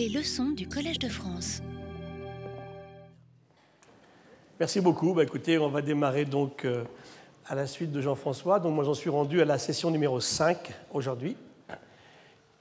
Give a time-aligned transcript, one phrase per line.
[0.00, 1.60] Les leçons du Collège de France.
[4.58, 5.12] Merci beaucoup.
[5.12, 6.84] Bah, écoutez, on va démarrer donc euh,
[7.46, 8.60] à la suite de Jean-François.
[8.60, 10.56] Donc moi j'en suis rendu à la session numéro 5
[10.94, 11.36] aujourd'hui.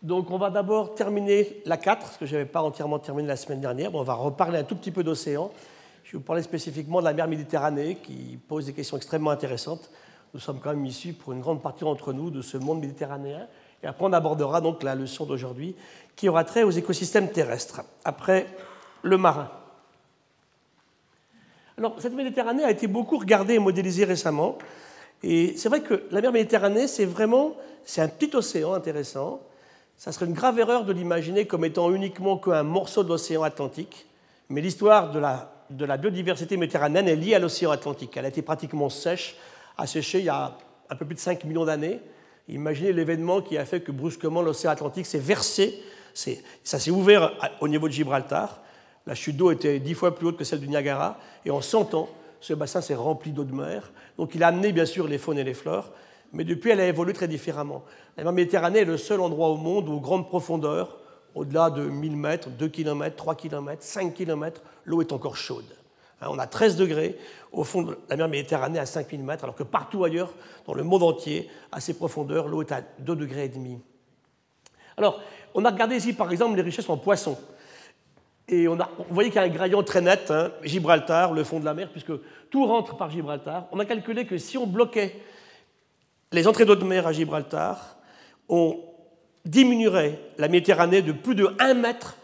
[0.01, 3.37] Donc on va d'abord terminer la 4, parce que je n'avais pas entièrement terminé la
[3.37, 3.89] semaine dernière.
[3.89, 5.49] Bon, on va reparler un tout petit peu d'océan.
[6.03, 9.89] Je vais vous parler spécifiquement de la mer Méditerranée, qui pose des questions extrêmement intéressantes.
[10.33, 13.47] Nous sommes quand même issus, pour une grande partie d'entre nous, de ce monde méditerranéen.
[13.83, 15.75] Et après, on abordera donc la leçon d'aujourd'hui,
[16.15, 17.81] qui aura trait aux écosystèmes terrestres.
[18.03, 18.47] Après,
[19.01, 19.49] le marin.
[21.77, 24.57] Alors, cette Méditerranée a été beaucoup regardée et modélisée récemment.
[25.23, 29.41] Et c'est vrai que la mer Méditerranée, c'est vraiment c'est un petit océan intéressant.
[29.97, 34.07] Ça serait une grave erreur de l'imaginer comme étant uniquement qu'un morceau de l'océan Atlantique.
[34.49, 38.15] Mais l'histoire de la, de la biodiversité méditerranéenne est liée à l'océan Atlantique.
[38.17, 39.37] Elle a été pratiquement sèche,
[39.77, 40.57] asséchée il y a
[40.89, 41.99] un peu plus de 5 millions d'années.
[42.49, 45.81] Imaginez l'événement qui a fait que brusquement l'océan Atlantique s'est versé,
[46.13, 47.31] ça s'est ouvert
[47.61, 48.61] au niveau de Gibraltar.
[49.05, 51.93] La chute d'eau était dix fois plus haute que celle du Niagara, et en 100
[51.93, 53.91] ans, ce bassin s'est rempli d'eau de mer.
[54.17, 55.91] Donc il a amené bien sûr les faunes et les fleurs,
[56.33, 57.83] mais depuis elle a évolué très différemment.
[58.17, 60.97] La Méditerranée est le seul endroit au monde où, grande profondeur,
[61.35, 65.75] au-delà de 1000 mètres, 2 km, 3 km, 5 km, l'eau est encore chaude.
[66.21, 67.17] Hein, on a 13 degrés
[67.51, 70.33] au fond de la mer Méditerranée à 5000 mètres, alors que partout ailleurs,
[70.65, 73.79] dans le monde entier, à ces profondeurs, l'eau est à 2 degrés et demi.
[74.97, 75.21] Alors,
[75.53, 77.37] on a regardé ici, par exemple, les richesses en poissons.
[78.47, 81.43] Et on a, vous voyez qu'il y a un graillon très net, hein, Gibraltar, le
[81.43, 82.11] fond de la mer, puisque
[82.49, 83.67] tout rentre par Gibraltar.
[83.71, 85.15] On a calculé que si on bloquait
[86.31, 87.97] les entrées d'eau de mer à Gibraltar,
[88.47, 88.79] on
[89.45, 92.17] diminuerait la Méditerranée de plus de 1 mètre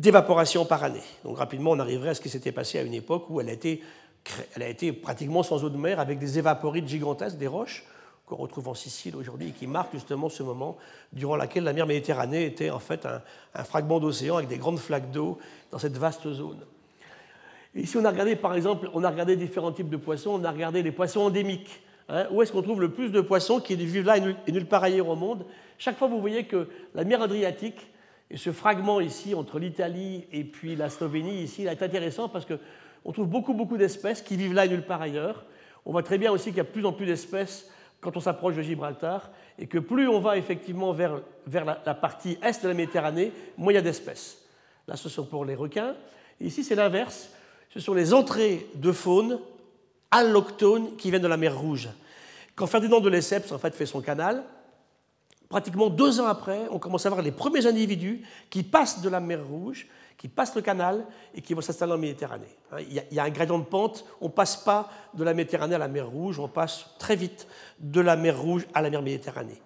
[0.00, 1.02] d'évaporation par année.
[1.24, 3.52] Donc rapidement, on arriverait à ce qui s'était passé à une époque où elle a,
[3.52, 3.82] été,
[4.56, 7.84] elle a été pratiquement sans eau de mer, avec des évaporites gigantesques, des roches,
[8.24, 10.78] qu'on retrouve en Sicile aujourd'hui et qui marquent justement ce moment
[11.12, 15.10] durant lequel la mer Méditerranée était en fait un, fragment d'océan avec des grandes flaques
[15.10, 15.38] d'eau
[15.70, 16.60] dans cette vaste zone.
[17.74, 20.50] ici, on a regardé par exemple, on a regardé différents types de poissons, on a
[20.50, 21.82] regardé les poissons endémiques.
[22.08, 22.26] Hein.
[22.30, 25.08] où est-ce qu'on trouve le plus de poissons qui vivent là et nulle part ailleurs
[25.08, 25.44] au monde?
[25.78, 27.80] Chaque fois, vous voyez que la mer Adriatique,
[28.30, 33.12] et ce fragment ici entre l'Italie et puis la Slovénie, ici, est intéressant parce qu'on
[33.12, 35.44] trouve beaucoup, beaucoup d'espèces qui vivent là et nulle part ailleurs.
[35.84, 37.68] On voit très bien aussi qu'il y a de plus en plus d'espèces
[38.00, 42.38] quand on s'approche de Gibraltar, et que plus on va effectivement vers, vers la, partie
[42.42, 44.38] est de la Méditerranée, moins il y a d'espèces.
[44.88, 45.94] Là, ce sont pour les requins.
[46.40, 47.30] Ici, c'est l'inverse.
[47.68, 49.38] Ce sont les entrées de faune
[50.10, 51.90] alloctones qui viennent de la mer Rouge.
[52.54, 54.44] Quand Ferdinand de Lesseps en fait, fait son canal,
[55.50, 59.20] pratiquement deux ans après, on commence à voir les premiers individus qui passent de la
[59.20, 62.54] mer Rouge qui passent le canal et qui vont s'installer en Méditerranée.
[62.72, 65.74] Hein, il y, a, un gradient de pente, on ne passe pas de la Méditerranée
[65.74, 69.00] à la mer Rouge, on passe très vite de la mer Rouge à la mer
[69.00, 69.62] Méditerranée.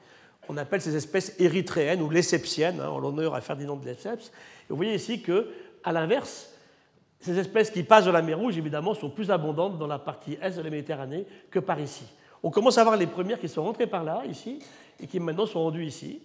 [0.48, 4.28] On appelle ces espèces érythréennes ou lessepsiennes, hein, en l'honneur à Ferdinand de Lesseps.
[4.28, 5.50] Et vous voyez ici que,
[5.82, 6.52] à l'inverse,
[7.18, 10.38] ces espèces qui passent de la mer Rouge, évidemment, sont plus abondantes dans la partie
[10.40, 12.04] est de la Méditerranée que par ici.
[12.44, 14.60] On commence à voir les premières qui sont rentrées par là, ici,
[15.00, 16.20] et qui maintenant sont rendues ici.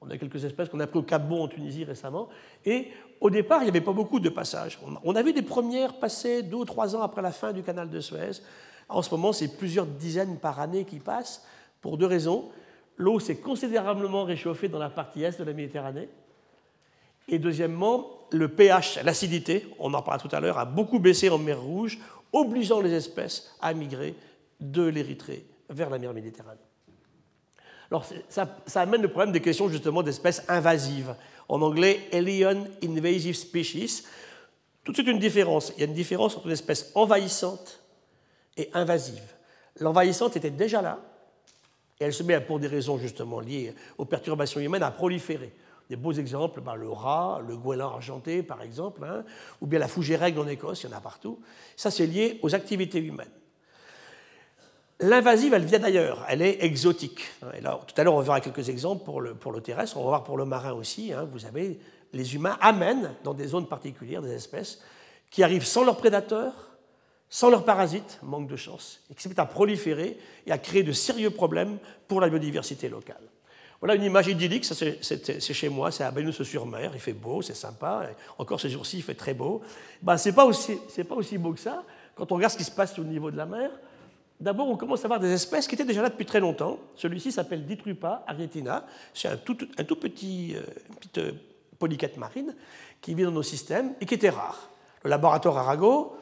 [0.00, 2.28] On a quelques espèces qu'on a pris au Cap Bon en Tunisie récemment.
[2.64, 2.88] Et
[3.20, 4.78] au départ, il n'y avait pas beaucoup de passages.
[5.04, 7.88] On a vu des premières passer deux ou trois ans après la fin du canal
[7.88, 8.42] de Suez.
[8.88, 11.46] En ce moment, c'est plusieurs dizaines par année qui passent
[11.80, 12.48] pour deux raisons.
[12.96, 16.08] L'eau s'est considérablement réchauffée dans la partie est de la Méditerranée.
[17.28, 21.38] Et deuxièmement, le pH, l'acidité, on en parlera tout à l'heure, a beaucoup baissé en
[21.38, 22.00] mer Rouge,
[22.32, 24.16] obligeant les espèces à migrer
[24.60, 26.58] de l'Érythrée vers la mer Méditerranée.
[27.92, 31.14] Alors ça, amène le problème des questions justement d'espèces invasives.
[31.46, 34.04] En anglais, alien invasive species.
[34.82, 35.74] Tout de suite une différence.
[35.76, 37.82] Il y a une différence entre une espèce envahissante
[38.56, 39.34] et invasive.
[39.78, 41.00] L'envahissante était déjà là,
[42.00, 45.52] et elle se met, pour des raisons justement liées aux perturbations humaines, à proliférer.
[45.90, 49.22] Des beaux exemples, ben, le rat, le goéland argenté par exemple, hein,
[49.60, 51.40] ou bien la fougère règle en Écosse, il y en a partout.
[51.76, 53.28] Ça, c'est lié aux activités humaines.
[55.02, 57.22] L'invasive, elle vient d'ailleurs, elle est exotique.
[57.56, 60.04] Et là, tout à l'heure, on verra quelques exemples pour le, pour le terrestre, on
[60.04, 61.12] va voir pour le marin aussi.
[61.12, 61.26] Hein.
[61.30, 61.80] Vous avez,
[62.12, 64.80] les humains amènent dans des zones particulières des espèces
[65.30, 66.52] qui arrivent sans leurs prédateurs,
[67.28, 70.92] sans leurs parasites, manque de chance, et qui se à proliférer et à créer de
[70.92, 73.22] sérieux problèmes pour la biodiversité locale.
[73.80, 78.06] Voilà une image idyllique, c'est chez moi, c'est à Bénus-sur-Mer, il fait beau, c'est sympa,
[78.38, 79.62] encore ces jours-ci il fait très beau.
[80.00, 81.82] Ben, ce n'est pas, pas aussi beau que ça
[82.14, 83.70] quand on regarde ce qui se passe au niveau de la mer.
[84.42, 86.80] D'abord, on commence à voir des espèces qui étaient déjà là depuis très longtemps.
[86.96, 88.84] Celui-ci s'appelle Ditrupa arietina.
[89.14, 91.32] C'est un tout, petit, euh, euh,
[91.78, 92.52] polyquette marine
[93.00, 94.68] qui vit dans nos systèmes et qui était rare.
[95.04, 96.16] Le laboratoire Arago,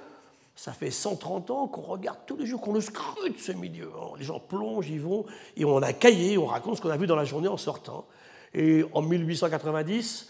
[0.55, 3.91] ça fait 130 ans qu'on regarde tous les jours, qu'on le scrute ce milieu.
[4.19, 5.25] Les gens plongent, y vont,
[5.57, 8.05] et on a cahier, on raconte ce qu'on a vu dans la journée en sortant.
[8.53, 10.29] Et en 1890,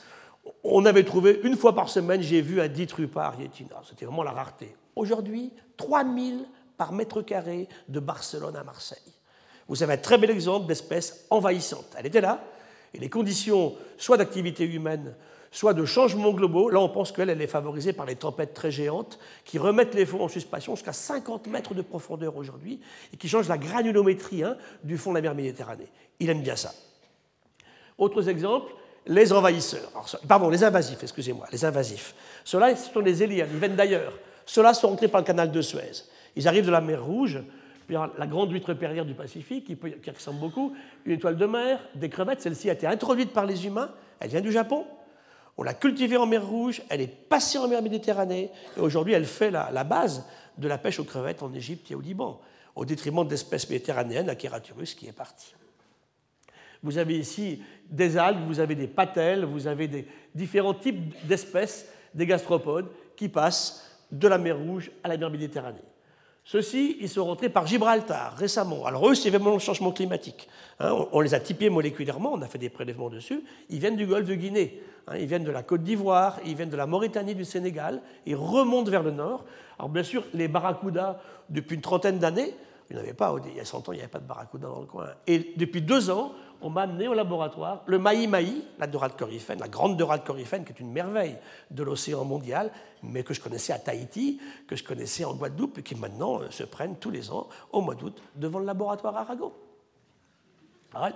[0.62, 3.82] On avait trouvé une fois par semaine, j'ai vu 10 par Yetina.
[3.88, 4.74] C'était vraiment la rareté.
[4.94, 6.46] Aujourd'hui, 3000
[6.80, 9.12] par mètre carré de Barcelone à Marseille.
[9.68, 11.84] Vous avez un très bel exemple d'espèce envahissante.
[11.98, 12.42] Elle était là,
[12.94, 15.14] et les conditions, soit d'activité humaine,
[15.50, 19.18] soit de changements globaux, là on pense qu'elle est favorisée par les tempêtes très géantes
[19.44, 22.80] qui remettent les fonds en suspension jusqu'à 50 mètres de profondeur aujourd'hui
[23.12, 25.92] et qui changent la granulométrie hein, du fond de la mer Méditerranée.
[26.18, 26.72] Il aime bien ça.
[27.98, 28.72] Autres exemples,
[29.04, 29.92] les envahisseurs,
[30.26, 32.14] pardon, les invasifs, excusez-moi, les invasifs.
[32.42, 34.14] Ceux-là, ce sont les éliens, ils viennent d'ailleurs.
[34.46, 36.04] Ceux-là sont rentrés par le canal de Suez.
[36.36, 37.40] Ils arrivent de la mer Rouge,
[37.86, 40.74] puis la grande huître perlière du Pacifique, qui, ressemble beaucoup,
[41.04, 42.40] une étoile de mer, des crevettes.
[42.40, 43.90] Celle-ci a été introduite par les humains,
[44.20, 44.86] elle vient du Japon.
[45.56, 49.24] On l'a cultivée en mer Rouge, elle est passée en mer Méditerranée, et aujourd'hui elle
[49.24, 50.24] fait la, base
[50.56, 52.40] de la pêche aux crevettes en Égypte et au Liban,
[52.76, 55.54] au détriment de l'espèce méditerranéenne, la Keraturus, qui est partie.
[56.82, 62.24] Vous avez ici des algues, vous avez des patelles, vous avez différents types d'espèces, des
[62.24, 65.82] gastropodes, qui passent de la mer Rouge à la mer Méditerranée.
[66.50, 68.84] Ceux-ci, ils sont rentrés par Gibraltar récemment.
[68.84, 70.48] Alors eux, c'est vraiment le changement climatique.
[70.80, 71.06] Hein.
[71.12, 73.44] on, les a typés moléculairement, on a fait des prélèvements dessus.
[73.68, 75.14] Ils viennent du golfe de Guinée, hein.
[75.16, 78.90] ils viennent de la Côte d'Ivoire, ils viennent de la Mauritanie, du Sénégal, ils remontent
[78.90, 79.44] vers le nord.
[79.78, 81.20] Alors bien sûr, les barracudas,
[81.50, 82.52] depuis une trentaine d'années,
[82.90, 84.66] il n'y avait pas, il y a 100 ans, il n'y avait pas de barracuda
[84.66, 85.06] dans le coin.
[85.28, 86.32] Et depuis deux ans,
[86.62, 90.92] on m'a amené au laboratoire le maï-maï, la dorade coryphène, la grande qui est une
[90.92, 91.36] merveille
[91.70, 92.70] de l'océan mondial,
[93.02, 96.50] mais que je connaissais à Tahiti, que je connaissais en Guadeloupe, et qui maintenant euh,
[96.50, 99.52] se prennent tous les ans, au mois d'août, devant le laboratoire Arago.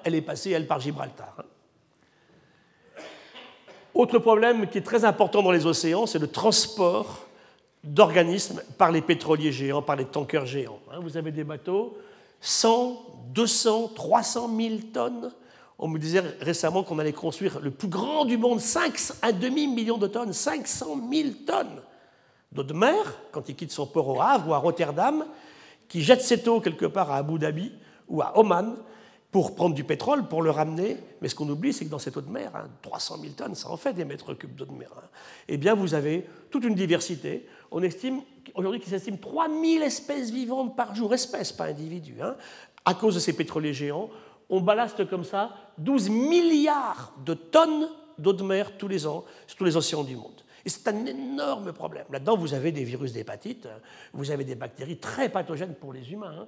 [0.04, 1.34] elle est passée, elle, par Gibraltar.
[1.38, 3.02] Hein.
[3.94, 7.26] Autre problème qui est très important dans les océans, c'est le transport
[7.84, 10.80] d'organismes par les pétroliers géants, par les tankers géants.
[10.90, 10.98] Hein.
[11.00, 11.96] Vous avez des bateaux
[12.44, 15.32] 100, 200, 300 000 tonnes.
[15.78, 19.98] On me disait récemment qu'on allait construire le plus grand du monde, 5, un demi-million
[19.98, 21.80] de tonnes, 500 000 tonnes
[22.52, 25.24] d'eau de mer, quand il quitte son port au Havre ou à Rotterdam,
[25.88, 27.72] qui jette cette eau quelque part à Abu Dhabi
[28.08, 28.76] ou à Oman
[29.32, 30.98] pour prendre du pétrole, pour le ramener.
[31.20, 32.52] Mais ce qu'on oublie, c'est que dans cette eau de mer,
[32.82, 34.90] 300 hein, 000 tonnes, ça en fait des mètres cubes d'eau de mer.
[34.96, 35.06] Hein.
[35.48, 37.48] Eh bien, vous avez toute une diversité.
[37.72, 38.20] On estime
[38.54, 42.36] aujourd'hui qu'il s'estime 3000 espèces vivantes par jour, espèces, pas individus, hein,
[42.84, 44.10] à cause de ces pétroliers géants.
[44.48, 49.56] On ballaste comme ça 12 milliards de tonnes d'eau de mer tous les ans sur
[49.56, 50.42] tous les océans du monde.
[50.64, 52.06] Et c'est un énorme problème.
[52.10, 53.68] Là-dedans, vous avez des virus d'hépatite,
[54.12, 56.46] vous avez des bactéries très pathogènes pour les humains.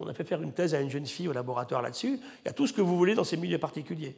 [0.00, 2.20] On a fait faire une thèse à une jeune fille au laboratoire là-dessus.
[2.44, 4.16] Il y a tout ce que vous voulez dans ces milieux particuliers.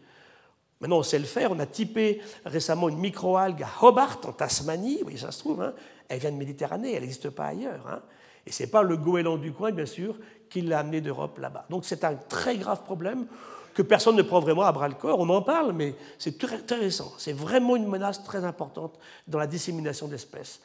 [0.81, 1.53] Maintenant, on sait le faire.
[1.53, 5.03] On a typé récemment une microalgue à Hobart, en Tasmanie.
[5.05, 5.63] Oui, ça se trouve.
[5.63, 5.75] Hein.
[6.09, 7.87] Elle vient de Méditerranée, elle n'existe pas ailleurs.
[7.89, 8.01] Hein.
[8.47, 10.17] Et ce n'est pas le goéland du coin, bien sûr,
[10.49, 11.67] qui l'a amené d'Europe là-bas.
[11.71, 13.27] Donc c'est un très grave problème
[13.75, 15.21] que personne ne prend vraiment à bras le corps.
[15.21, 17.13] On en parle, mais c'est très, très récent.
[17.19, 18.99] C'est vraiment une menace très importante
[19.29, 20.61] dans la dissémination d'espèces,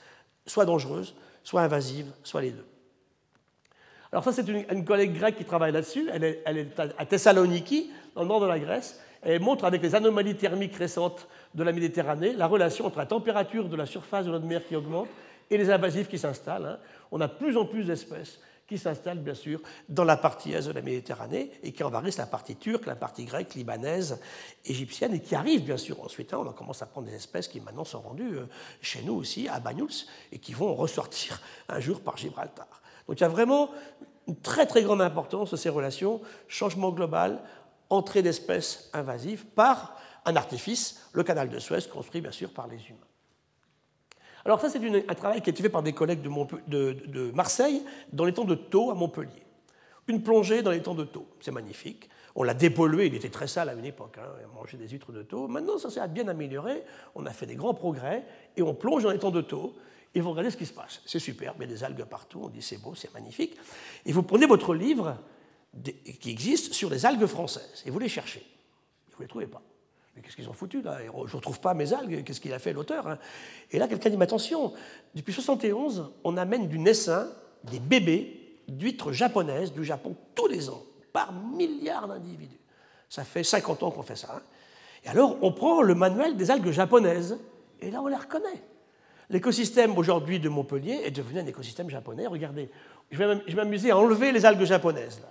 [0.47, 1.13] soit dangereuse,
[1.43, 2.65] soit invasive, soit les deux.
[4.11, 6.09] Alors ça, c'est une, collègue grecque qui travaille là-dessus.
[6.11, 8.99] Elle est, à Thessaloniki, dans le nord de la Grèce.
[9.25, 13.67] Elle montre avec les anomalies thermiques récentes de la Méditerranée la relation entre la température
[13.67, 15.07] de la surface de de mer qui augmente
[15.49, 16.65] et les invasifs qui s'installent.
[16.65, 16.79] Hein.
[17.11, 20.67] On a de plus en plus d'espèces qui s'installent bien sûr dans la partie est
[20.67, 24.19] de la Méditerranée et qui envahissent la partie turque, la partie grecque, libanaise,
[24.65, 26.33] égyptienne et qui arrivent bien sûr ensuite.
[26.33, 28.45] Hein, on commence à prendre des espèces qui maintenant sont rendues euh,
[28.81, 32.81] chez nous aussi, à Banyuls, et qui vont ressortir un jour par Gibraltar.
[33.07, 33.69] Donc il y a vraiment
[34.27, 37.39] une très très grande importance de ces relations, changement global,
[37.89, 42.77] entrée d'espèces invasives par un artifice, le canal de Suez, construit bien sûr par les
[42.89, 42.99] humains.
[44.43, 47.81] Alors ça, c'est un travail qui a été fait par des collègues de, Marseille
[48.13, 49.43] dans les temps de Thau à Montpellier.
[50.07, 52.09] Une plongée dans les temps de Thau, c'est magnifique.
[52.35, 55.11] On l'a dépollué, il était très sale à une époque, hein, on mangeait des huîtres
[55.11, 55.47] de Thau.
[55.47, 56.83] Maintenant, ça s'est bien amélioré,
[57.15, 58.23] on a fait des grands progrès,
[58.55, 59.73] et on plonge dans les temps de Thau,
[60.13, 61.01] et vous regardez ce qui se passe.
[61.05, 63.57] C'est superbe, il y a des algues partout, on dit c'est beau, c'est magnifique.
[64.05, 65.17] Et vous prenez votre livre
[66.19, 68.45] qui existe sur les algues françaises, et vous les cherchez.
[69.11, 69.61] Vous ne les trouvez pas.
[70.15, 70.99] Mais qu'est-ce qu'ils ont foutu là?
[71.01, 73.17] Je ne retrouve pas mes algues, qu'est-ce qu'il a fait l'auteur hein
[73.71, 74.73] Et là, quelqu'un dit, mais attention,
[75.13, 77.27] depuis 71, on amène du naissin
[77.63, 82.59] des bébés d'huîtres japonaises du Japon tous les ans, par milliards d'individus.
[83.09, 84.35] Ça fait 50 ans qu'on fait ça.
[84.35, 84.41] Hein.
[85.03, 87.37] et alors, on prend le manuel des algues japonaises,
[87.81, 88.63] et là, on les reconnaît.
[89.29, 92.27] L'écosystème aujourd'hui de Montpellier est devenu un écosystème japonais.
[92.27, 92.69] Regardez,
[93.11, 95.19] je vais m'amuser à enlever les algues japonaises.
[95.21, 95.29] Là.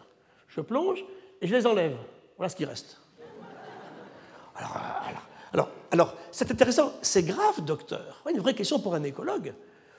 [0.54, 1.04] Je plonge
[1.40, 1.96] et je les enlève.
[2.36, 3.00] Voilà ce qui reste.
[4.56, 4.76] Alors,
[5.52, 6.92] alors, alors, c'est intéressant.
[7.02, 8.22] C'est grave, docteur.
[8.32, 9.54] Une vraie question pour un écologue.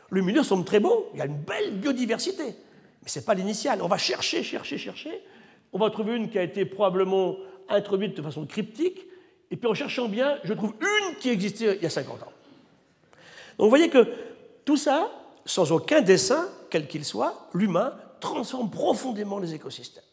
[0.10, 1.10] Le milieu semble très beau.
[1.14, 2.56] Il y a une belle biodiversité.
[3.02, 3.82] Mais ce n'est pas l'initial.
[3.82, 5.22] On va chercher, chercher, chercher.
[5.74, 7.36] On va trouver une qui a été probablement
[7.68, 9.06] introduite de façon cryptique.
[9.52, 12.34] et puis en cherchant bien, je trouve une qui existait il y a 50 ans.
[13.58, 14.08] Donc vous voyez que
[14.64, 15.12] tout ça,
[15.46, 20.05] sans aucun dessin, quel qu'il soit, l'humain transforme profondément les écosystèmes.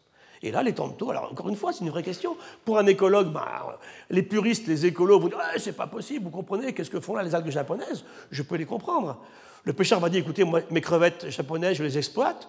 [0.42, 2.36] Et là, les tantôt, alors encore une fois, c'est une vraie question.
[2.64, 3.78] Pour un écologue, bah,
[4.10, 7.14] les puristes, les écolos vont dire ah, c'est pas possible, vous comprenez, qu'est-ce que font
[7.14, 8.04] là les algues japonaises?
[8.30, 9.18] Je peux les comprendre.
[9.64, 12.48] Le pêcheur va dire écoutez, moi, mes crevettes japonaises, je les exploite.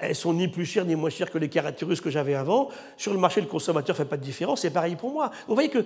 [0.00, 2.68] Elles sont ni plus chères ni moins chères que les caraturus que j'avais avant.
[2.96, 4.62] Sur le marché, le consommateur ne fait pas de différence.
[4.62, 5.30] C'est pareil pour moi.
[5.46, 5.84] Vous voyez que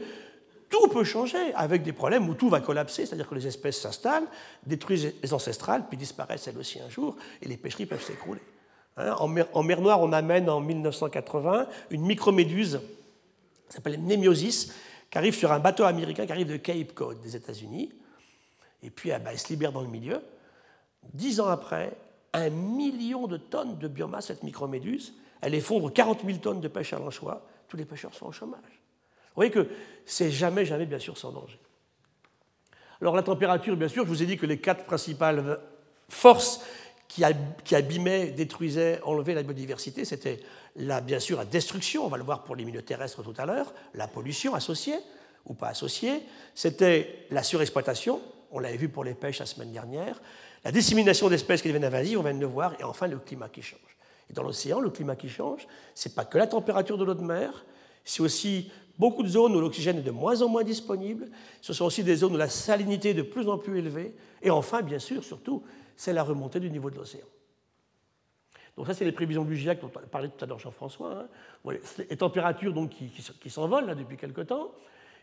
[0.68, 4.26] tout peut changer avec des problèmes où tout va collapser, c'est-à-dire que les espèces s'installent,
[4.66, 8.40] détruisent les ancestrales, puis disparaissent elles aussi un jour, et les pêcheries peuvent s'écrouler.
[8.98, 9.28] Hein, en,
[9.62, 12.80] mer, Noire, on amène en 1980 une microméduse,
[13.68, 14.72] qui s'appelle Nemiosis,
[15.10, 17.92] qui arrive sur un bateau américain qui arrive de Cape Cod, des États-Unis,
[18.82, 20.20] et puis eh ben, elle se libère dans le milieu.
[21.12, 21.96] Dix ans après,
[22.32, 26.92] un million de tonnes de biomasse, cette microméduse, elle effondre 40 000 tonnes de pêche
[26.92, 28.60] à l'anchois, tous les pêcheurs sont au chômage.
[28.60, 29.68] Vous voyez que
[30.04, 31.58] c'est jamais, jamais, bien sûr, sans danger.
[33.00, 35.60] Alors la température, bien sûr, je vous ai dit que les quatre principales
[36.08, 36.64] forces
[37.08, 37.24] qui,
[37.74, 40.40] abîmaient, détruisaient, enlevaient la biodiversité, c'était
[40.76, 43.72] bien sûr la destruction, on va le voir pour les milieux terrestres tout à l'heure,
[43.94, 44.98] la pollution associée
[45.46, 46.22] ou pas associée,
[46.54, 48.20] c'était la surexploitation,
[48.52, 50.20] on l'avait vu pour les pêches la semaine dernière,
[50.64, 53.48] la dissémination d'espèces qui deviennent invasives, on vient de le voir, et enfin le climat
[53.48, 53.80] qui change.
[54.30, 57.14] Et dans l'océan, le climat qui change, ce n'est pas que la température de l'eau
[57.14, 57.64] de mer,
[58.04, 61.28] c'est aussi beaucoup de zones où l'oxygène est de moins en moins disponible,
[61.62, 64.50] ce sont aussi des zones où la salinité est de plus en plus élevée, et
[64.50, 65.62] enfin, bien sûr, surtout,
[65.98, 67.26] c'est la remontée du niveau de l'océan.
[68.76, 71.26] Donc ça, c'est les prévisions du GIEC dont parlait tout à l'heure Jean-François.
[71.66, 71.74] Hein.
[72.08, 74.70] Les températures donc, qui, s'envolent depuis quelque temps.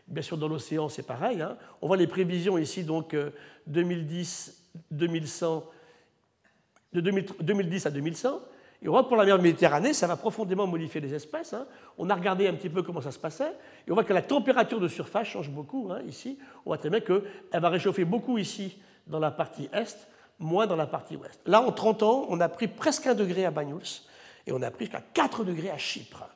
[0.06, 1.40] Bien sûr, dans l'océan, c'est pareil.
[1.40, 1.56] Hein.
[1.80, 3.16] On voit les prévisions ici, donc
[3.66, 5.64] 2010, euh, 2100,
[6.92, 8.40] de 2010 à 2100.
[8.82, 11.54] Et on voit que pour la mer Méditerranée, ça va profondément modifier les espèces.
[11.54, 11.66] Hein.
[11.96, 13.54] On a regardé un petit peu comment ça se passait,
[13.88, 15.90] et on voit que la température de surface change beaucoup.
[16.06, 17.22] Ici, on voit très bien qu'elle
[17.54, 20.06] va réchauffer beaucoup ici, dans la partie est,
[20.38, 21.40] moins dans la partie ouest.
[21.46, 24.02] Là, en 30 ans, on a pris presque un degré à Banyuls,
[24.46, 26.28] et on a pris jusqu'à 4 degrés à Chypre.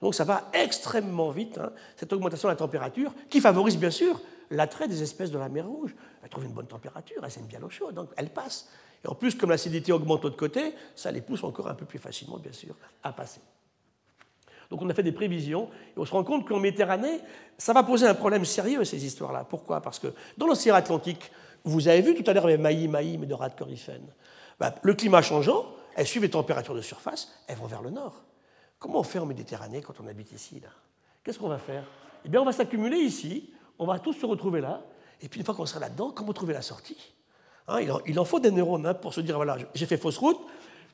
[0.00, 4.20] Donc ça va extrêmement vite, hein, cette augmentation de la température, qui favorise bien sûr
[4.50, 5.94] l'attrait des espèces de la mer Rouge.
[6.22, 8.68] Elles trouvent une bonne température, elles aiment bien l'eau chaude, donc elles passent.
[9.04, 11.84] Et en plus, comme l'acidité augmente de l'autre côté, ça les pousse encore un peu
[11.84, 13.40] plus facilement, bien sûr, à passer.
[14.70, 17.20] Donc on a fait des prévisions et on se rend compte qu'en Méditerranée,
[17.58, 19.44] ça va poser un problème sérieux, ces histoires-là.
[19.44, 19.82] Pourquoi?
[19.82, 21.30] Parce que dans l'océan Atlantique,
[21.64, 24.06] vous avez vu tout à l'heure avec Maï, Maï, mais de Corifène,
[24.58, 28.22] bah, le climat changeant, elles suivent les températures de surface, elles vont vers le nord.
[28.78, 30.68] Comment on fait en Méditerranée quand on habite ici là?
[31.22, 31.84] Qu'est-ce qu'on va faire?
[32.24, 34.82] Eh bien, on va s'accumuler ici, on va tous se retrouver là,
[35.20, 37.14] et puis une fois qu'on sera là-dedans, comment trouver la sortie?
[37.68, 40.40] Hein, il, en, faut des neurones hein, pour se dire voilà, j'ai fait fausse route,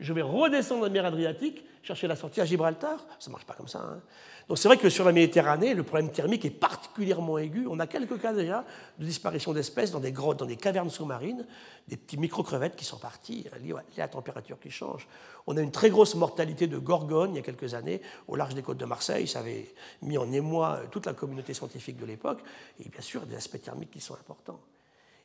[0.00, 3.04] je vais redescendre la mer Adriatique, chercher la sortie à Gibraltar.
[3.18, 3.80] Ça ne marche pas comme ça.
[3.80, 4.00] Hein.
[4.48, 7.66] Donc c'est vrai que sur la Méditerranée, le problème thermique est particulièrement aigu.
[7.68, 8.64] On a quelques cas déjà
[8.98, 11.44] de disparition d'espèces dans des grottes, dans des cavernes sous-marines,
[11.86, 15.06] des petits micro-crevettes qui sont partis liés à la température qui change.
[15.46, 18.54] On a une très grosse mortalité de gorgones il y a quelques années au large
[18.54, 19.26] des côtes de Marseille.
[19.28, 19.66] Ça avait
[20.00, 22.40] mis en émoi toute la communauté scientifique de l'époque.
[22.80, 24.60] Et bien sûr, des aspects thermiques qui sont importants.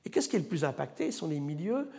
[0.05, 1.89] Et qu'est-ce qui est le plus impacté Ce sont les milieux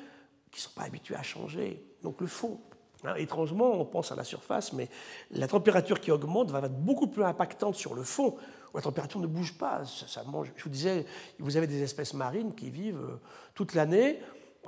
[0.51, 1.83] qui ne sont pas habitués à changer.
[2.05, 2.61] Donc le fond.
[3.03, 4.89] Hein, étrangement, on pense à la surface, mais
[5.31, 8.37] la température qui augmente va être beaucoup plus impactante sur le fond,
[8.73, 9.83] où la température ne bouge pas.
[9.85, 11.05] Je vous disais,
[11.39, 13.21] vous avez des espèces marines qui vivent euh,
[13.55, 14.21] toute l'année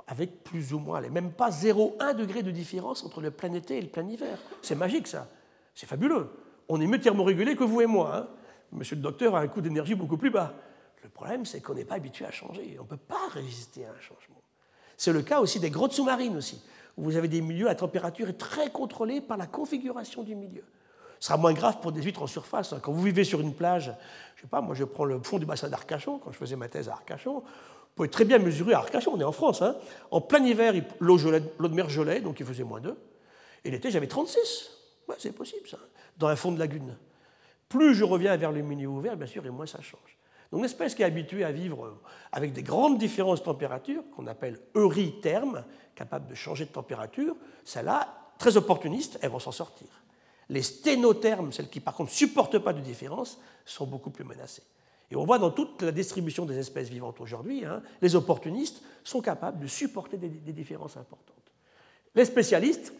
[0.05, 3.81] avec plus ou moins, même pas 0,1 degré de différence entre le plein été et
[3.81, 4.37] le plein hiver.
[4.61, 5.27] C'est magique ça,
[5.73, 6.29] c'est fabuleux.
[6.69, 8.15] On est mieux thermorégulé que vous et moi.
[8.15, 8.27] Hein.
[8.71, 10.53] Monsieur le docteur a un coût d'énergie beaucoup plus bas.
[11.03, 12.77] Le problème, c'est qu'on n'est pas habitué à changer.
[12.79, 14.41] On ne peut pas résister à un changement.
[14.97, 16.61] C'est le cas aussi des grottes sous-marines aussi,
[16.97, 20.63] où vous avez des milieux à température très contrôlée par la configuration du milieu.
[21.19, 22.75] Ce sera moins grave pour des huîtres en surface.
[22.81, 23.93] Quand vous vivez sur une plage,
[24.35, 26.67] je sais pas, moi je prends le fond du bassin d'Arcachon, quand je faisais ma
[26.67, 29.61] thèse à Arcachon, vous pouvez très bien mesurer à Arcachon, on est en France.
[29.61, 29.75] Hein.
[30.11, 32.95] En plein hiver, l'eau de mer gelait, donc il faisait moins 2.
[33.63, 34.71] Et l'été, j'avais 36.
[35.07, 35.79] Ouais, c'est possible ça,
[36.17, 36.95] dans un fond de lagune.
[37.69, 40.17] Plus je reviens vers le milieu ouvert, bien sûr, et moins ça change.
[40.51, 41.97] Donc une espèce qui est habituée à vivre
[42.31, 45.65] avec des grandes différences de température, qu'on appelle eurytherme,
[45.97, 47.35] capable de changer de température,
[47.65, 49.87] celles-là, très opportunistes, elles vont s'en sortir.
[50.49, 54.63] Les sténothermes, celles qui par contre ne supportent pas de différence, sont beaucoup plus menacées.
[55.11, 59.21] Et on voit dans toute la distribution des espèces vivantes aujourd'hui, hein, les opportunistes sont
[59.21, 61.35] capables de supporter des, différences importantes.
[62.15, 62.93] Les spécialistes,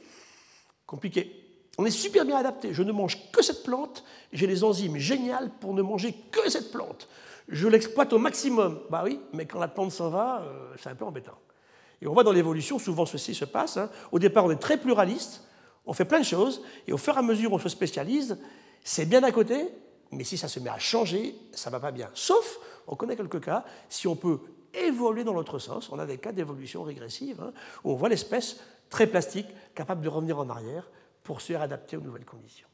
[0.85, 1.43] compliqué.
[1.77, 2.73] On est super bien adapté.
[2.73, 6.71] Je ne mange que cette plante, j'ai des enzymes géniales pour ne manger que cette
[6.71, 7.07] plante
[7.49, 8.81] je l'exploite au maximum.
[8.89, 11.37] Bah oui, mais quand la plante s'en va, euh, c'est un peu embêtant.
[12.01, 13.77] Et on voit dans l'évolution, souvent ceci se passe.
[13.77, 13.89] Hein.
[14.11, 15.43] Au départ, on est très pluraliste,
[15.85, 18.37] on fait plein de choses, et au fur et à mesure on se spécialise,
[18.83, 19.67] c'est bien d'un côté,
[20.11, 22.09] mais si ça se met à changer, ça ne va pas bien.
[22.13, 24.39] Sauf, on connaît quelques cas, si on peut
[24.73, 27.51] évoluer dans l'autre sens, on a des cas d'évolution régressive, hein,
[27.83, 28.57] où on voit l'espèce
[28.89, 30.89] très plastique, capable de revenir en arrière
[31.23, 32.66] pour se réadapter aux nouvelles conditions.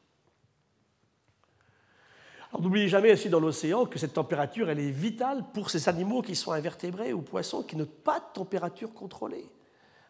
[2.60, 6.36] N'oubliez jamais aussi dans l'océan que cette température, elle est vitale pour ces animaux qui
[6.36, 9.50] sont invertébrés ou poissons qui n'ont pas de température contrôlée.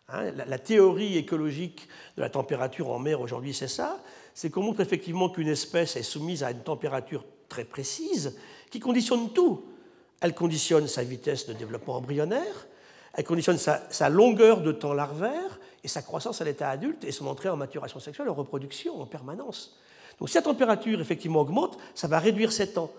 [0.08, 4.02] Hein, la, théorie écologique de la température en mer aujourd'hui, c'est ça,
[4.34, 8.38] c'est qu'on montre effectivement qu'une espèce est soumise à une température très précise
[8.70, 9.64] qui conditionne tout.
[10.20, 12.66] Elle conditionne sa vitesse de développement embryonnaire,
[13.14, 17.26] elle conditionne sa, longueur de temps larvaire et sa croissance à l'état adulte et son
[17.26, 19.78] entrée en maturation sexuelle, en reproduction en permanence.
[20.18, 22.90] Donc si la température effectivement augmente, ça va réduire ces temps.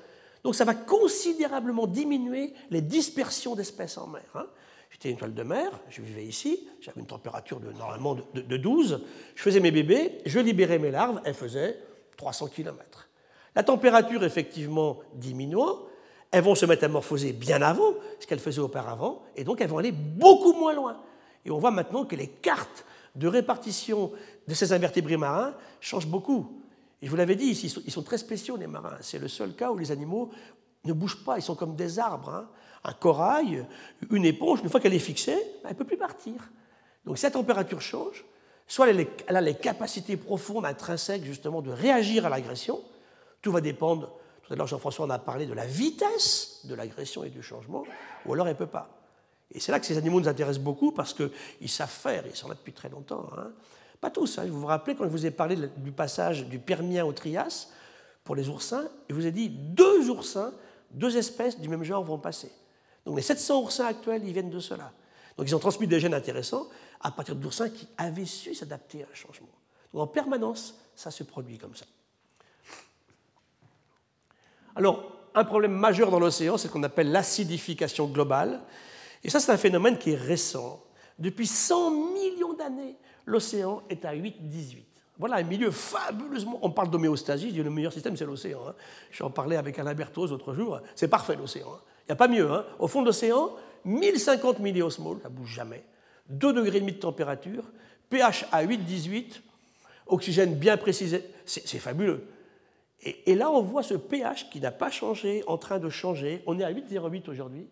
[0.44, 4.24] Donc ça va considérablement diminuer les dispersions d'espèces en mer.
[4.36, 4.46] Hein.
[4.92, 9.04] J'étais une toile de mer, je vivais ici, j'avais une température de, normalement de, 12,
[9.36, 11.80] je faisais mes bébés, je libérais mes larves, elles faisaient
[12.16, 13.10] 300 km.
[13.56, 15.80] La température effectivement diminuant,
[16.32, 19.92] elles vont se métamorphoser bien avant ce qu'elles faisaient auparavant, et donc elles vont aller
[19.92, 21.02] beaucoup moins loin.
[21.44, 24.12] Et on voit maintenant que les cartes de répartition
[24.48, 26.62] de ces invertébrés marins changent beaucoup.
[27.02, 28.98] Et je vous l'avais dit, ils sont très spéciaux, les marins.
[29.02, 30.32] C'est le seul cas où les animaux
[30.86, 32.30] ne bougent pas, ils sont comme des arbres.
[32.30, 32.48] Hein
[32.86, 33.66] un corail,
[34.12, 36.36] une éponge, une fois qu'elle est fixée, elle ne peut plus partir.
[37.06, 38.24] Donc si température change,
[38.68, 42.82] soit elle a les capacités profondes, intrinsèques, justement, de réagir à l'agression.
[43.42, 44.12] Tout va dépendre,
[44.44, 47.84] tout à l'heure Jean-François en a parlé, de la vitesse de l'agression et du changement,
[48.26, 48.90] ou alors elle ne peut pas.
[49.52, 52.48] Et c'est là que ces animaux nous intéressent beaucoup parce qu'ils savent faire, ils sont
[52.48, 53.30] là depuis très longtemps.
[53.38, 53.52] Hein.
[54.06, 54.46] Pas tous, hein.
[54.46, 57.70] vous vous rappelez quand je vous ai parlé du passage du Permien au Trias
[58.24, 60.54] pour les oursins, je vous ai dit deux oursins,
[60.92, 62.52] deux espèces du même genre vont passer.
[63.04, 64.92] Donc les 700 oursins actuels, ils viennent de cela.
[65.36, 66.68] Donc ils ont transmis des gènes intéressants
[67.02, 69.50] à partir d'oursins qui avaient su s'adapter à un changement.
[69.92, 71.86] Donc en permanence, ça se produit comme ça.
[74.76, 78.62] Alors, un problème majeur dans l'océan, c'est ce qu'on appelle l'acidification globale.
[79.24, 80.84] Et ça, c'est un phénomène qui est récent.
[81.18, 84.78] Depuis 100 millions d'années, l'océan est à 8-18.
[85.18, 86.60] Voilà un milieu fabuleusement.
[86.62, 88.60] On parle d'homéostasie, le meilleur système, c'est l'océan.
[88.68, 88.76] Hein.
[89.12, 90.80] Je en parlais avec Alain Berthoz l'autre jour.
[90.94, 91.68] C'est parfait, l'océan.
[91.74, 91.80] Hein.
[92.02, 92.52] Il n'y a pas mieux.
[92.52, 92.66] Hein.
[92.80, 93.52] Au fond de l'océan,
[93.86, 95.84] 1050 milliosmoles, ça ne bouge jamais.
[96.30, 97.64] 2 degrés de température,
[98.10, 99.42] pH à 8-18,
[100.08, 102.28] oxygène bien précisé, c'est fabuleux.
[103.02, 106.42] Et, là, on voit ce pH qui n'a pas changé, en train de changer.
[106.48, 107.68] On est à 8,08 aujourd'hui.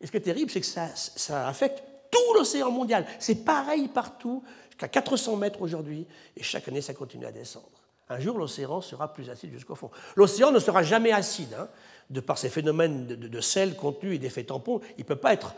[0.00, 3.04] Et ce qui est terrible, c'est que ça affecte tout l'océan mondial.
[3.18, 4.42] C'est pareil partout,
[4.78, 7.66] jusqu'à 400 mètres aujourd'hui, et chaque année, ça continue à descendre.
[8.08, 9.90] Un jour, l'océan sera plus acide jusqu'au fond.
[10.16, 11.54] L'océan ne sera jamais acide.
[11.58, 11.68] Hein
[12.10, 15.54] de par ces phénomènes de, sel contenu et d'effet tampon, il ne peut, pas être,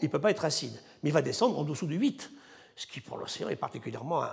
[0.00, 0.74] peut pas être acide.
[1.02, 2.32] Mais il va descendre en dessous de 8,
[2.74, 4.24] ce qui pour l'océan est particulièrement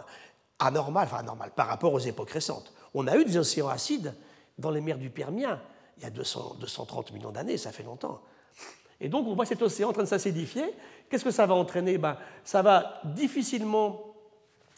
[0.58, 2.74] anormal, enfin anormal par rapport aux époques récentes.
[2.96, 4.16] On a eu des océans acides
[4.58, 5.62] dans les mers du Permien
[5.98, 8.22] il y a 200, 230 millions d'années, ça fait longtemps.
[9.00, 10.74] Et donc on voit cet océan en train de s'acidifier.
[11.10, 12.00] Qu'est-ce que ça va entraîner?
[12.00, 14.11] Ben, Ça va difficilement,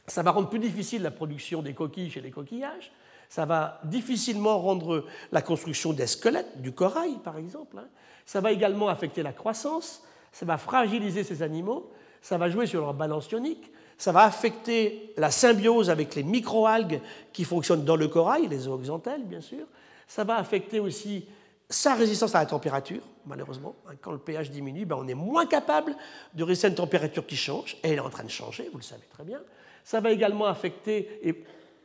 [0.07, 2.91] ça va rendre plus difficile la production des coquilles chez les coquillages
[3.33, 7.79] ça va difficilement rendre la construction des squelettes, du corail par exemple.
[7.79, 7.87] Hein.
[8.27, 12.81] Ça va également affecter la croissance, ça va fragiliser ces animaux, ça va jouer sur
[12.81, 18.07] leur balance ionique, ça va affecter la symbiose avec les microalgues qui fonctionnent dans le
[18.07, 19.65] corail, les zooxanthelles bien sûr.
[20.07, 21.25] Ça va affecter aussi
[21.67, 23.75] sa résistance à la température, malheureusement.
[23.87, 23.93] Hein.
[23.99, 25.95] Quand le pH diminue, ben on est moins capable
[26.35, 28.77] de résister à une température qui change, et elle est en train de changer, vous
[28.77, 29.39] le savez très bien.
[29.84, 31.22] Ça va également affecter,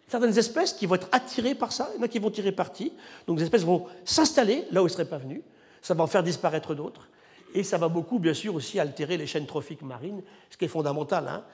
[0.09, 2.53] certaines espèces qui vont être attirées par ça, il y en a qui vont tirer
[2.53, 2.93] parti.
[3.27, 5.43] Donc les espèces vont s'installer là où elles ne seraient pas venues.
[5.83, 7.09] Ça va en faire disparaître d'autres.
[7.55, 10.69] Et ça va beaucoup, bien sûr, aussi altérer les chaînes trophiques marines, ce qui est
[10.69, 11.27] fondamental.
[11.29, 11.45] Hein.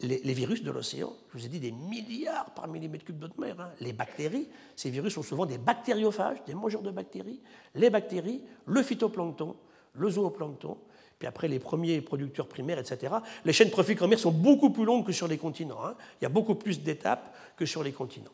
[0.00, 3.38] Les, virus de l'océan, je vous ai dit des milliards par millimètre cube d'eau de
[3.38, 3.56] mer.
[3.60, 3.70] Hein.
[3.80, 7.40] Les bactéries, ces virus sont souvent des bactériophages, des mangeurs de bactéries.
[7.74, 9.56] Les bactéries, le phytoplancton,
[9.94, 10.78] le zooplancton,
[11.18, 13.14] puis après les premiers producteurs primaires, etc.
[13.44, 15.84] Les chaînes trophiques en mer sont beaucoup plus longues que sur les continents.
[15.84, 15.94] Hein.
[16.20, 18.32] Il y a beaucoup plus d'étapes que sur les continents.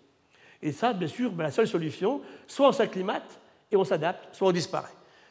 [0.62, 3.38] Et ça, bien sûr, ben, la seule solution, soit on s'acclimate
[3.70, 4.88] et on s'adapte, soit on disparaît.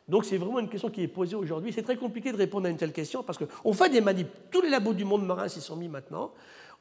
[0.07, 1.71] Donc c'est vraiment une question qui est posée aujourd'hui.
[1.71, 4.29] C'est très compliqué de répondre à une telle question parce qu'on fait des manips.
[4.49, 6.31] Tous les labos du monde marin s'y sont mis maintenant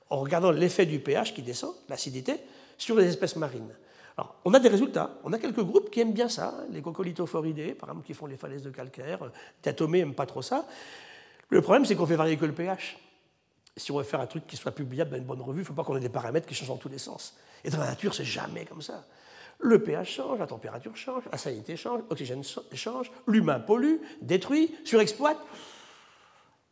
[0.09, 2.37] en regardant l'effet du pH qui descend, l'acidité,
[2.79, 3.75] sur les espèces marines.
[4.45, 5.19] On a des résultats.
[5.25, 8.37] On a quelques groupes qui aiment bien ça, les coccolithophoridés, par exemple, qui font les
[8.37, 9.31] falaises de calcaire.
[9.63, 10.67] Diatomée n'aime pas trop ça.
[11.51, 12.99] Le problème, c'est qu'on fait varier que le pH.
[13.77, 15.67] Si on veut faire un truc qui soit publiable dans une bonne revue, il ne
[15.67, 17.37] faut pas qu'on ait des paramètres qui changent dans tous les sens.
[17.63, 19.05] Et dans la nature, c'est jamais comme ça.
[19.61, 25.39] Le pH change, la température change, la salinité change, l'oxygène change, l'humain pollue, détruit, surexploite.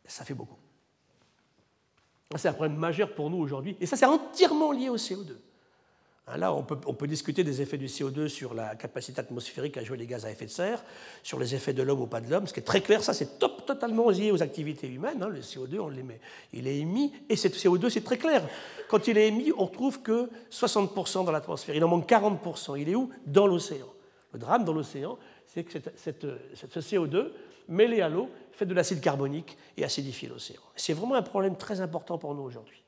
[0.05, 0.57] Ça fait beaucoup.
[2.35, 3.77] C'est un problème majeur pour nous aujourd'hui.
[3.79, 5.35] Et ça, c'est entièrement lié au CO2.
[6.29, 9.97] Hein, là, on peut, discuter des effets du CO2 sur la capacité atmosphérique à jouer
[9.97, 10.83] les gaz à effet de serre,
[11.23, 12.47] sur les effets de l'homme ou pas de l'homme.
[12.47, 15.23] Ce qui est très clair, ça, c'est totalement lié aux activités humaines.
[15.23, 15.29] Hein.
[15.29, 16.19] Le CO2, on l'émet.
[16.51, 18.43] Il est émis, et ce CO2, c'est très clair.
[18.89, 21.75] Quand il est émis, on trouve que 60% dans l'atmosphère.
[21.75, 22.77] Il en manque 40%.
[22.77, 23.09] Il est où?
[23.25, 23.87] Dans l'océan.
[24.33, 27.31] Le drame dans l'océan, c'est que ce CO2,
[27.69, 30.61] mêlé à l'eau, fait de l'acide carbonique et acidifie l'océan.
[30.75, 32.83] C'est vraiment un problème très important pour nous aujourd'hui.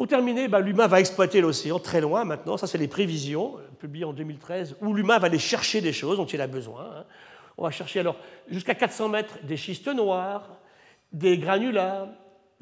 [0.00, 2.56] Pour terminer, bah, l'humain va exploiter l'océan très loin maintenant.
[2.56, 6.16] Ça, c'est les prévisions euh, publiées en 2013, où l'humain va aller chercher des choses
[6.16, 6.86] dont il a besoin.
[7.00, 7.04] Hein.
[7.58, 8.16] On va chercher alors
[8.48, 10.56] jusqu'à 400 mètres des schistes noirs,
[11.12, 12.08] des granulats,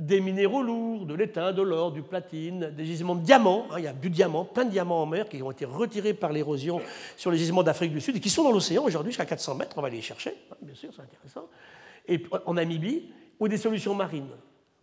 [0.01, 3.69] des minéraux lourds, de l'étain, de l'or, du platine, des gisements de diamants.
[3.71, 3.77] Hein.
[3.79, 6.33] il y a du diamant, plein de diamants en mer qui ont été retirés par
[6.33, 6.81] l'érosion
[7.17, 9.79] sur les gisements d'Afrique du Sud et qui sont dans l'océan aujourd'hui jusqu'à 400 mètres.
[9.79, 11.47] On va les chercher, hein, bien sûr, c'est intéressant.
[12.09, 13.05] Et en Namibie,
[13.39, 14.27] ou des solutions marines.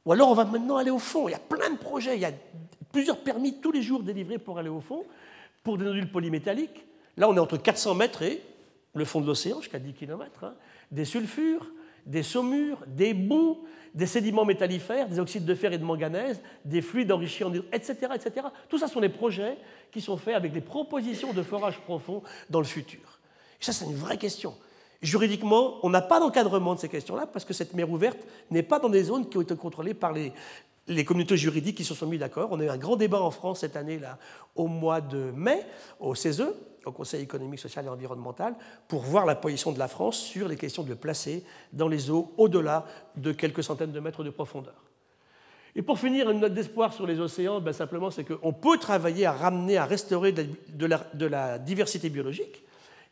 [0.05, 1.27] Ou alors on va maintenant aller au fond.
[1.27, 2.31] Il y a plein de projets, il y a
[2.91, 5.03] plusieurs permis tous les jours délivrés pour aller au fond,
[5.63, 6.85] pour des nodules polymétalliques.
[7.17, 8.41] Là, on est entre 400 mètres et
[8.93, 10.43] le fond de l'océan, jusqu'à 10 km.
[10.43, 10.53] Hein.
[10.91, 11.69] Des sulfures,
[12.05, 16.81] des saumures, des boues, des sédiments métallifères, des oxydes de fer et de manganèse, des
[16.81, 18.47] fluides enrichis en etc., etc.
[18.69, 19.57] Tout ça sont des projets
[19.91, 23.19] qui sont faits avec des propositions de forage profond dans le futur.
[23.61, 24.53] Et ça, c'est une vraie question.
[25.05, 28.17] Juridiquement, on n'a pas d'encadrement de ces questions-là parce que cette mer ouverte
[28.49, 30.33] n'est pas dans des zones qui ont été contrôlées par les,
[31.05, 32.49] communautés juridiques qui se sont mis d'accord.
[32.51, 34.17] On a eu un grand débat en France cette année, là,
[34.55, 35.63] au mois de mai,
[35.99, 36.45] au CESE,
[36.85, 38.55] au Conseil économique, social et environnemental,
[38.87, 42.33] pour voir la position de la France sur les questions de placer dans les eaux
[42.37, 44.81] au-delà de quelques centaines de mètres de profondeur.
[45.75, 49.27] Et pour finir, une note d'espoir sur les océans, ben simplement, c'est qu'on peut travailler
[49.27, 52.64] à ramener, à restaurer de la diversité biologique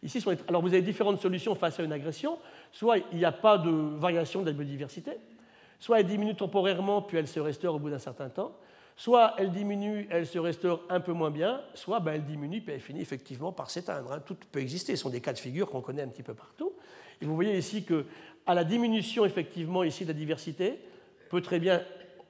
[0.03, 2.37] Ici, alors vous avez différentes solutions face à une agression.
[2.71, 5.11] Soit il n'y a pas de variation de la biodiversité,
[5.79, 8.55] soit elle diminue temporairement, puis elle se restaure au bout d'un certain temps,
[8.95, 12.73] soit elle diminue, elle se restaure un peu moins bien, soit ben, elle diminue, puis
[12.73, 14.11] elle finit effectivement par s'éteindre.
[14.11, 14.19] Hein.
[14.25, 16.73] Tout peut exister, ce sont des cas de figure qu'on connaît un petit peu partout.
[17.21, 18.05] Et vous voyez ici que
[18.45, 20.79] à la diminution effectivement ici de la diversité,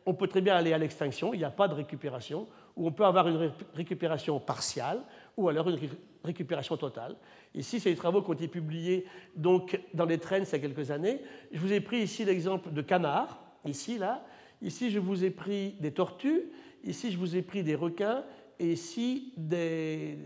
[0.06, 2.92] on peut très bien aller à l'extinction, il n'y a pas de récupération, ou on
[2.92, 5.00] peut avoir une récupération partielle,
[5.38, 5.80] ou alors une
[6.24, 7.16] récupération totale.
[7.56, 10.60] Ici, c'est les travaux qui ont été publiés donc, dans les Trends il y a
[10.60, 11.22] quelques années.
[11.52, 14.26] Je vous ai pris ici l'exemple de canards, ici, là.
[14.62, 16.44] Ici, je vous ai pris des tortues.
[16.84, 18.24] Ici, je vous ai pris des requins.
[18.60, 20.18] Et ici, des,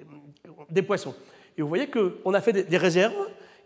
[0.70, 1.16] des poissons.
[1.58, 3.16] Et vous voyez qu'on a fait des réserves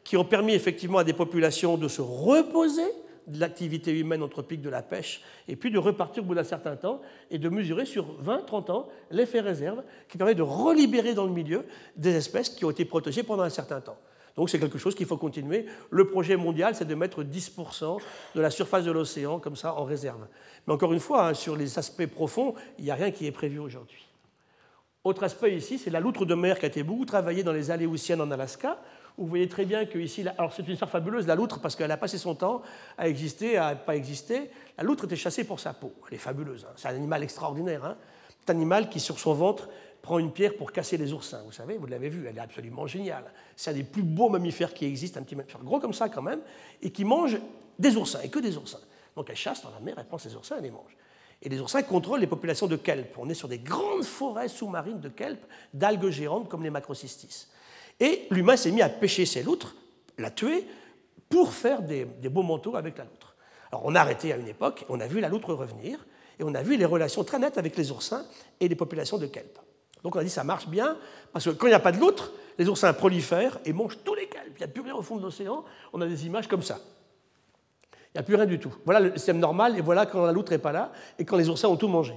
[0.04, 2.90] qui ont permis effectivement à des populations de se reposer
[3.32, 6.76] de l'activité humaine anthropique de la pêche, et puis de repartir au bout d'un certain
[6.76, 11.32] temps et de mesurer sur 20-30 ans l'effet réserve qui permet de relibérer dans le
[11.32, 11.66] milieu
[11.96, 13.98] des espèces qui ont été protégées pendant un certain temps.
[14.36, 15.66] Donc c'est quelque chose qu'il faut continuer.
[15.90, 18.00] Le projet mondial, c'est de mettre 10%
[18.36, 20.26] de la surface de l'océan comme ça en réserve.
[20.66, 23.32] Mais encore une fois, hein, sur les aspects profonds, il n'y a rien qui est
[23.32, 24.08] prévu aujourd'hui.
[25.04, 27.72] Autre aspect ici, c'est la loutre de mer qui a été beaucoup travaillée dans les
[27.72, 28.80] Aléoutiennes en Alaska,
[29.22, 31.92] vous voyez très bien que ici, alors c'est une histoire fabuleuse, la loutre, parce qu'elle
[31.92, 32.64] a passé son temps
[32.98, 34.50] à exister, à pas exister.
[34.78, 35.94] La loutre était chassée pour sa peau.
[36.08, 36.66] Elle est fabuleuse.
[36.68, 36.74] Hein.
[36.76, 37.86] C'est un animal extraordinaire.
[37.86, 37.98] Hein.
[38.40, 39.70] C'est un animal qui, sur son ventre,
[40.02, 41.42] prend une pierre pour casser les oursins.
[41.46, 43.26] Vous savez, vous l'avez vu, elle est absolument géniale.
[43.56, 46.24] C'est un des plus beaux mammifères qui existent, un petit mammifère gros comme ça quand
[46.24, 46.42] même,
[46.82, 47.38] et qui mange
[47.78, 48.80] des oursins, et que des oursins.
[49.16, 50.98] Donc elle chasse dans la mer, elle prend ses oursins, elle les mange.
[51.44, 53.16] Et les oursins contrôlent les populations de kelp.
[53.20, 57.48] On est sur des grandes forêts sous-marines de kelp, d'algues géantes comme les macrocystis.
[58.02, 59.76] Et l'humain s'est mis à pêcher ces loutres,
[60.18, 60.66] la tuer,
[61.30, 63.36] pour faire des, beaux manteaux avec la loutre.
[63.72, 66.06] Alors on a arrêté à une époque, on a vu la loutre revenir,
[66.40, 68.26] et on a vu les relations très nettes avec les oursins
[68.60, 69.58] et les populations de kelp.
[70.04, 70.98] Donc on a dit ça marche bien,
[71.32, 74.16] parce que quand il n'y a pas de loutre, les oursins prolifèrent et mangent tous
[74.16, 74.52] les kelp.
[74.56, 76.80] Il n'y a plus rien au fond de l'océan, on a des images comme ça.
[77.94, 78.76] Il n'y a plus rien du tout.
[78.84, 81.50] Voilà le système normal, et voilà quand la loutre n'est pas là, et quand les
[81.50, 82.16] oursins ont tout mangé.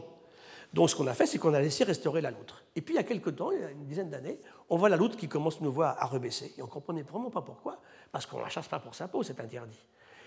[0.75, 2.65] Donc ce qu'on a fait, c'est qu'on a laissé restaurer la loutre.
[2.75, 4.89] Et puis il y a quelques temps, il y a une dizaine d'années, on voit
[4.89, 6.53] la loutre qui commence nous voir à rebaisser.
[6.59, 9.07] Et on ne comprenait vraiment pas pourquoi, parce qu'on ne la chasse pas pour sa
[9.07, 9.79] peau, c'est interdit.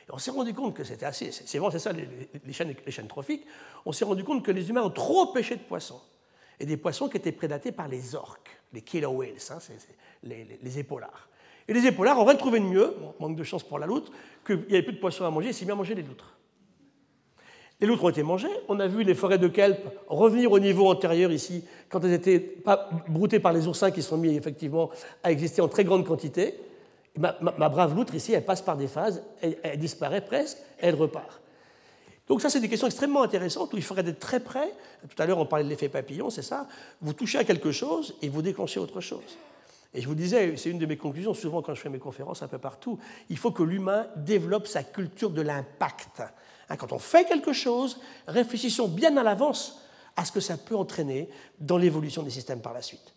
[0.08, 1.34] Et on s'est rendu compte que c'était assez.
[1.34, 3.46] C'est vraiment c'est ça les, chaînes, les chaînes trophiques.
[3.86, 6.00] On s'est rendu compte que les humains ont trop pêché de poissons.
[6.62, 9.58] Et des poissons qui étaient prédatés par les orques, les killer whales, hein,
[10.24, 11.28] les, épaulards.
[11.68, 14.14] Et les épaulards, on va trouver de mieux, manque de chance pour la loutre,
[14.46, 16.37] qu'il n'y avait plus de poissons à manger, s'est à manger les loutres.
[17.80, 18.48] Les loutres ont été mangées.
[18.68, 22.40] On a vu les forêts de kelp revenir au niveau antérieur ici, quand elles étaient
[22.40, 24.90] pas broutées par les oursins qui sont mis effectivement
[25.24, 26.56] à exister en très grande quantité.
[27.18, 27.32] Ma,
[27.70, 31.42] brave loutre ici, elle passe par des phases, elle, disparaît presque, elle repart.
[32.28, 34.72] Donc ça, c'est des questions extrêmement intéressantes où il faudrait être très près.
[35.08, 36.68] Tout à l'heure, on parlait de l'effet papillon, c'est ça.
[37.02, 39.38] Vous touchez à quelque chose et vous déclenchez autre chose.
[39.94, 42.44] Et je vous disais, c'est une de mes conclusions, souvent quand je fais mes conférences
[42.44, 46.22] un peu partout, il faut que l'humain développe sa culture de l'impact.
[46.69, 49.82] Hein, quand on fait quelque chose, réfléchissons bien à l'avance
[50.15, 53.13] à ce que ça peut entraîner dans l'évolution des systèmes par la suite.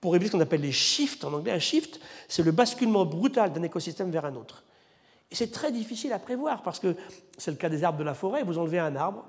[0.00, 3.52] Pour éviter ce qu'on appelle les shifts, en anglais, un shift, c'est le basculement brutal
[3.52, 4.64] d'un écosystème vers un autre.
[5.30, 6.96] Et c'est très difficile à prévoir parce que
[7.38, 8.42] c'est le cas des arbres de la forêt.
[8.42, 9.24] Vous enlevez un arbre,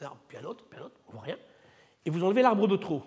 [0.00, 1.36] un arbre, puis un autre, puis un autre, on voit rien,
[2.04, 3.02] et vous enlevez l'arbre de trop.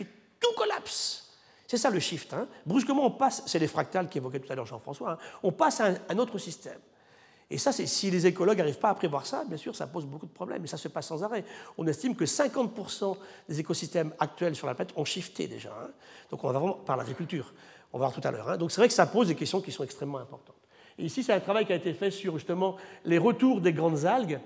[0.00, 0.06] Et
[0.40, 1.26] tout collapse.
[1.66, 2.32] C'est ça le shift.
[2.32, 2.48] Hein.
[2.64, 5.18] Brusquement, on passe, c'est les fractales qu'évoquait tout à l'heure Jean-François, hein.
[5.42, 6.78] on passe à un, autre système.
[7.48, 10.26] Et ça, si les écologues n'arrivent pas à prévoir ça, bien sûr, ça pose beaucoup
[10.26, 10.64] de problèmes.
[10.64, 11.44] Et ça se passe sans arrêt.
[11.78, 13.16] On estime que 50%
[13.48, 15.70] des écosystèmes actuels sur la planète ont shifté déjà.
[15.70, 15.90] Hein.
[16.30, 17.54] Donc on va vraiment par l'agriculture.
[17.92, 18.58] On va voir tout à l'heure.
[18.58, 20.56] Donc c'est vrai que ça pose des questions qui sont extrêmement importantes.
[20.98, 24.40] Ici, c'est un travail qui a été fait sur justement les retours des grandes algues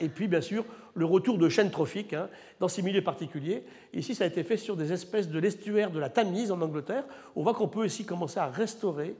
[0.00, 0.64] et puis bien sûr
[0.94, 3.64] le retour de chaînes trophiques hein, dans ces milieux particuliers.
[3.92, 7.04] ici, ça a été fait sur des espèces de l'estuaire de la Tamise en Angleterre.
[7.34, 9.14] On voit qu'on peut aussi commencer à restaurer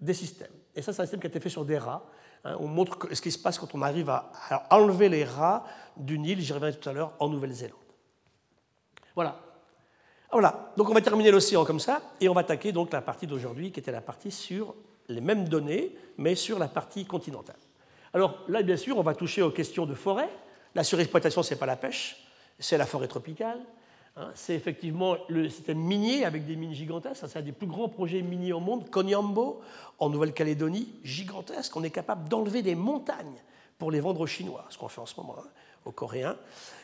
[0.00, 0.52] des systèmes.
[0.74, 2.04] Et ça, c'est un système qui a été fait sur des rats.
[2.44, 2.56] Hein.
[2.60, 4.32] on montre ce qui se passe quand on arrive à,
[4.70, 5.64] enlever les rats
[5.96, 7.78] d'une île, j'y reviendrai tout à l'heure, en Nouvelle-Zélande.
[9.14, 9.40] Voilà.
[10.32, 13.26] Voilà, donc on va terminer l'océan comme ça, et on va attaquer donc la partie
[13.26, 14.74] d'aujourd'hui, qui était la partie sur
[15.08, 17.58] les mêmes données, mais sur la partie continentale.
[18.12, 20.28] Alors là, bien sûr, on va toucher aux questions de forêt.
[20.74, 22.24] La surexploitation, ce n'est pas la pêche,
[22.58, 23.60] c'est la forêt tropicale.
[24.16, 24.30] Hein.
[24.34, 27.24] c'est effectivement le système minier avec des mines gigantesques.
[27.26, 28.88] C'est un des plus grands projets miniers au monde.
[28.90, 29.60] Konyambo,
[29.98, 31.76] en Nouvelle-Calédonie, gigantesque.
[31.76, 33.42] On est capable d'enlever des montagnes
[33.78, 35.48] pour les vendre aux Chinois, ce qu'on fait en ce moment, hein,
[35.84, 36.36] aux Coréens.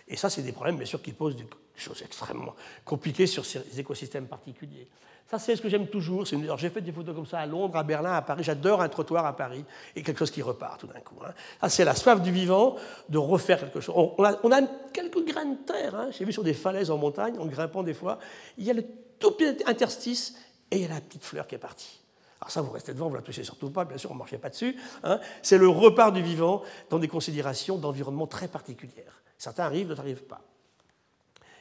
[0.08, 3.78] Et ça, c'est des problèmes, bien sûr, qui posent des choses extrêmement compliquées sur ces
[3.78, 4.88] écosystèmes particuliers.
[5.30, 6.24] Ça, c'est ce que j'aime toujours.
[6.24, 8.42] J'ai fait des photos comme ça à Londres, à Berlin, à Paris.
[8.42, 9.64] J'adore un trottoir à Paris
[9.94, 11.14] et quelque chose qui repart tout d'un coup.
[11.24, 11.68] Hein.
[11.68, 12.74] c'est la soif du vivant
[13.08, 13.94] de refaire quelque chose.
[13.96, 14.62] On a,
[14.92, 15.94] quelques de terre.
[15.94, 16.10] Hein.
[16.10, 18.18] J'ai vu sur des falaises en montagne, en grimpant des fois.
[18.58, 18.84] Il y a le
[19.18, 20.36] tout petit interstice
[20.70, 22.00] et il y a la petite fleur qui est partie.
[22.40, 24.38] Alors ça, vous restez devant, vous la touchez surtout pas, bien sûr, on ne marchez
[24.38, 24.76] pas dessus.
[25.02, 25.20] Hein.
[25.42, 29.20] C'est le repart du vivant dans des considérations d'environnement très particulières.
[29.36, 30.40] Certains arrivent, d'autres n'arrivent pas.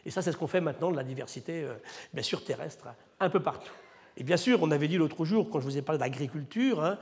[0.06, 1.74] Et ça, c'est ce qu'on fait maintenant de la diversité, euh,
[2.14, 2.88] bien sûr, terrestre,
[3.20, 3.74] un peu partout.
[4.16, 6.98] Et bien sûr, on avait dit l'autre jour, quand je vous ai parlé d'agriculture, hein,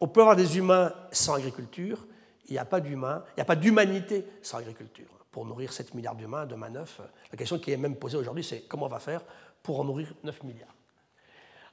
[0.00, 2.06] on peut avoir des humains sans agriculture,
[2.48, 5.19] il n'y a pas d'humains, il n'y a pas d'humanité sans agriculture.
[5.30, 8.62] Pour nourrir 7 milliards d'humains, demain 9, la question qui est même posée aujourd'hui, c'est
[8.62, 9.22] comment on va faire
[9.62, 10.74] pour en nourrir 9 milliards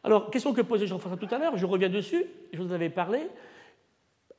[0.03, 2.89] Alors, question que posait Jean-François tout à l'heure, je reviens dessus, je vous en avais
[2.89, 3.27] parlé.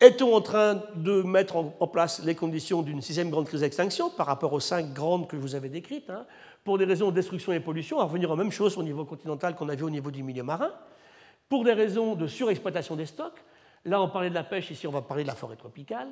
[0.00, 4.26] Est-on en train de mettre en place les conditions d'une sixième grande crise d'extinction par
[4.26, 6.24] rapport aux cinq grandes que je vous avais décrites hein,
[6.62, 9.56] Pour des raisons de destruction et pollution, à revenir aux mêmes choses au niveau continental
[9.56, 10.70] qu'on a vu au niveau du milieu marin.
[11.48, 13.42] Pour des raisons de surexploitation des stocks,
[13.84, 16.08] là on parlait de la pêche, ici on va parler de la forêt tropicale.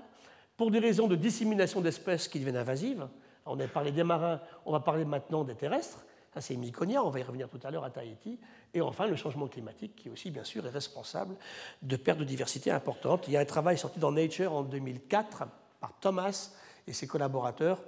[0.57, 3.07] Pour des raisons de dissémination d'espèces qui deviennent invasives,
[3.45, 6.05] on a parlé des marins, on va parler maintenant des terrestres.
[6.33, 8.39] Ça, c'est Mykonia, on va y revenir tout à l'heure à Tahiti.
[8.75, 11.35] Et enfin, le changement climatique, qui aussi, bien sûr, est responsable
[11.83, 13.25] de pertes de diversité importantes.
[13.29, 15.45] Il y a un travail sorti dans Nature en 2004
[15.81, 16.51] par Thomas
[16.87, 17.83] et ses collaborateurs.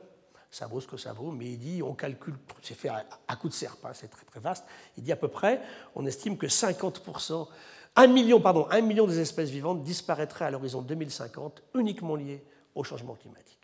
[0.50, 3.48] Ça vaut ce que ça vaut, mais il dit, on calcule, c'est fait à coup
[3.48, 4.64] de serpent, c'est très très vaste.
[4.96, 5.60] Il dit à peu près,
[5.94, 7.48] on estime que 50%,
[7.96, 12.42] 1 million, pardon, 1 million des espèces vivantes disparaîtraient à l'horizon 2050 uniquement liées
[12.74, 13.58] au changement climatique.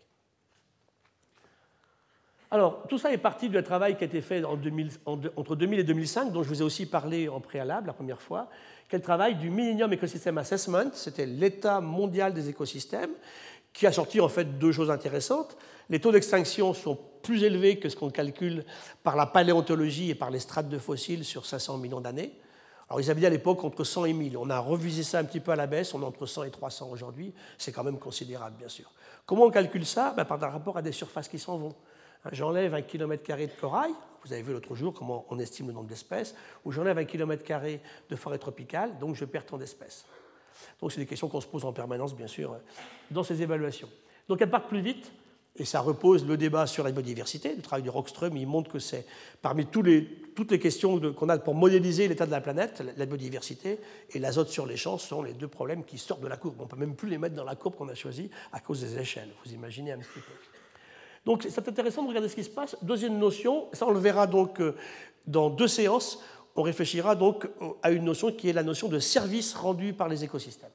[2.51, 6.31] Alors, tout ça est parti du travail qui a été fait entre 2000 et 2005,
[6.31, 8.49] dont je vous ai aussi parlé en préalable la première fois,
[8.87, 13.11] qui est le travail du Millennium Ecosystem Assessment, c'était l'état mondial des écosystèmes,
[13.73, 15.57] qui a sorti en fait deux choses intéressantes.
[15.89, 18.63] Les taux d'extinction sont plus élevés que ce qu'on calcule
[19.03, 22.31] par la paléontologie et par les strates de fossiles sur 500 millions d'années.
[22.89, 24.37] Alors ils avaient à l'époque entre 100 et 1000.
[24.37, 26.51] On a revisé ça un petit peu à la baisse, on est entre 100 et
[26.51, 27.33] 300 aujourd'hui.
[27.57, 28.91] C'est quand même considérable, bien sûr.
[29.25, 30.13] Comment on calcule ça?
[30.15, 31.75] Ben, Par rapport à des surfaces qui s'en vont.
[32.31, 33.91] J'enlève un kilomètre carré de corail,
[34.23, 37.43] vous avez vu l'autre jour comment on estime le nombre d'espèces, ou j'enlève un kilomètre
[37.43, 40.05] carré de forêt tropicale, donc je perds tant d'espèces.
[40.81, 42.57] Donc c'est des questions qu'on se pose en permanence, bien sûr,
[43.11, 43.89] dans ces évaluations.
[44.27, 45.11] Donc elles partent plus vite,
[45.57, 47.55] et ça repose le débat sur la biodiversité.
[47.55, 49.05] Le travail de Rockström, il montre que c'est
[49.41, 53.79] parmi toutes les questions qu'on a pour modéliser l'état de la planète, la biodiversité
[54.13, 56.55] et l'azote sur les champs sont les deux problèmes qui sortent de la courbe.
[56.59, 58.81] On ne peut même plus les mettre dans la courbe qu'on a choisie à cause
[58.81, 59.29] des échelles.
[59.45, 60.33] Vous imaginez un petit peu.
[61.25, 62.75] Donc c'est intéressant de regarder ce qui se passe.
[62.81, 64.75] Deuxième notion, ça on le verra donc euh,
[65.25, 66.21] dans deux séances,
[66.55, 67.47] on réfléchira donc
[67.81, 70.69] à une notion qui est la notion de service rendu par les écosystèmes.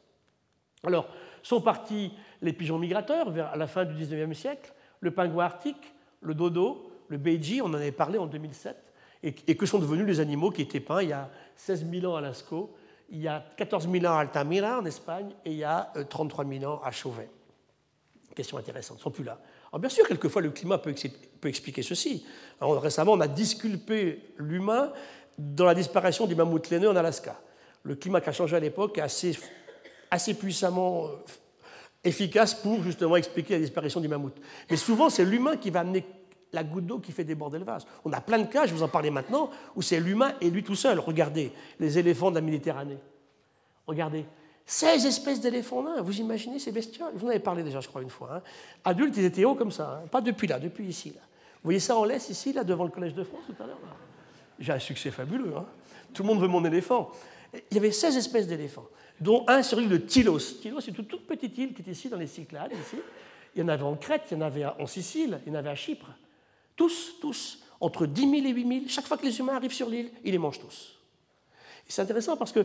[0.84, 1.08] Alors,
[1.42, 6.34] sont partis les pigeons migrateurs vers la fin du 19e siècle, le pingouin arctique, le
[6.34, 8.76] dodo, le beiji, on en avait parlé en 2007,
[9.22, 12.16] et, que sont devenus les animaux qui étaient peints il y a 16 000 ans
[12.16, 12.74] à Lascaux,
[13.10, 16.44] il y a 14 000 ans à Altamira en Espagne, et il y a 33
[16.44, 17.28] euh, 000 ans à Chauvet.
[18.34, 19.38] Question intéressante, ils ne sont plus là.
[19.70, 20.94] Alors bien sûr, quelquefois, le climat peut,
[21.44, 22.24] expliquer ceci.
[22.60, 24.92] récemment, on a disculpé l'humain
[25.36, 27.40] dans la disparition du mammouth laineux en Alaska.
[27.82, 29.38] Le climat qui a changé à l'époque est assez,
[30.10, 31.08] assez puissamment euh,
[32.04, 34.36] efficace pour justement expliquer la disparition du mammouth.
[34.70, 36.04] Mais souvent, c'est l'humain qui va amener
[36.52, 37.86] la goutte d'eau qui fait déborder le vase.
[38.04, 40.62] On a plein de cas, je vous en parlais maintenant, où c'est l'humain et lui
[40.62, 40.98] tout seul.
[40.98, 42.98] Regardez, les éléphants de la Méditerranée.
[43.86, 44.24] Regardez,
[44.66, 47.12] 16 espèces d'éléphants nains, vous imaginez ces bestioles?
[47.14, 48.36] Vous en avais parlé déjà, je crois, une fois.
[48.36, 48.42] Hein.
[48.84, 50.06] Adultes, ils étaient hauts comme ça, hein.
[50.08, 51.10] pas depuis là, depuis ici.
[51.10, 51.20] Là.
[51.54, 53.78] Vous voyez ça en laisse ici, là, devant le Collège de France tout à l'heure
[54.58, 55.54] J'ai un succès fabuleux.
[55.56, 55.66] Hein.
[56.14, 57.10] Tout le monde veut mon éléphant.
[57.52, 58.86] Il y avait 16 espèces d'éléphants,
[59.20, 60.60] dont un sur l'île de Tylos.
[60.60, 62.96] Tylos, c'est une toute petite île qui est ici, dans les Cyclades, ici.
[63.54, 65.58] Il y en avait en Crète, il y en avait en Sicile, il y en
[65.58, 66.06] avait à Chypre.
[66.76, 69.88] Tous, tous, entre 10 000 et 8 000, chaque fois que les humains arrivent sur
[69.88, 70.96] l'île, ils les mangent tous.
[71.86, 72.64] C'est intéressant parce que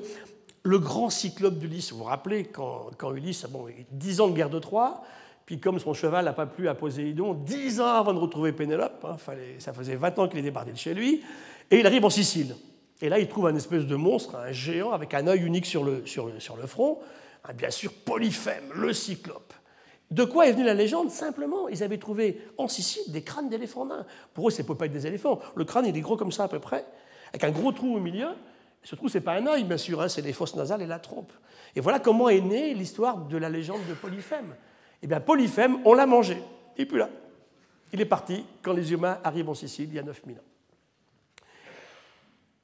[0.64, 4.60] le grand cyclope d'Ulysse, vous vous rappelez, quand, Ulysse, bon, 10 ans de guerre de
[4.60, 5.04] Troie,
[5.46, 9.04] puis comme son cheval n'a pas plu à Poséidon, 10 ans avant de retrouver Pénélope,
[9.06, 9.18] hein,
[9.60, 11.24] ça faisait 20 ans qu'il est débarqué de chez lui,
[11.70, 12.56] et il arrive en Sicile.
[13.02, 15.84] Et là, il trouve un espèce de monstre, un géant avec un œil unique sur
[15.84, 16.04] le,
[16.66, 17.00] front,
[17.56, 19.54] bien sûr Polyphème, le cyclope.
[20.12, 21.10] De quoi est venue la légende?
[21.10, 24.06] Simplement, ils avaient trouvé en Sicile des crânes d'éléphants nains.
[24.34, 25.40] Pour eux, ne peut pas être des éléphants.
[25.56, 26.86] Le crâne, il est gros comme ça à peu près,
[27.30, 28.30] avec un gros trou au milieu.
[28.84, 30.88] Ce trou, ce n'est pas un œil, bien sûr, hein, c'est les fosses nasales et
[30.88, 31.32] la trompe.
[31.76, 34.56] Et voilà comment est née l'histoire de la légende de Polyphème.
[35.02, 36.42] Eh bien, Polyphème, on l'a mangé.
[36.78, 37.10] N'est plus là.
[37.92, 40.55] Il est parti quand les humains arrivent en Sicile, il y a 9000 ans.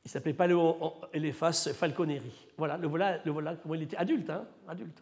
[0.04, 0.78] Il s'appelait Paléo
[1.14, 2.48] Elephas falconeri.
[2.58, 4.30] Voilà, le voilà, le voilà comment il était adulte.
[4.30, 5.02] Hein, adulte.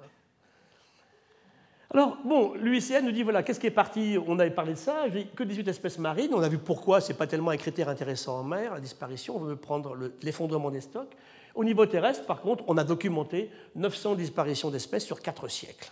[1.91, 4.17] Alors, bon, l'UICN nous dit voilà, qu'est-ce qui est parti?
[4.27, 6.31] On avait parlé de ça, que 18 espèces marines.
[6.35, 9.37] On a vu pourquoi, ce n'est pas tellement un critère intéressant en mer, la disparition,
[9.37, 11.15] on veut prendre l'effondrement des stocks.
[11.55, 15.91] Au niveau terrestre, par contre, on a documenté 900 disparitions d'espèces sur 4 siècles.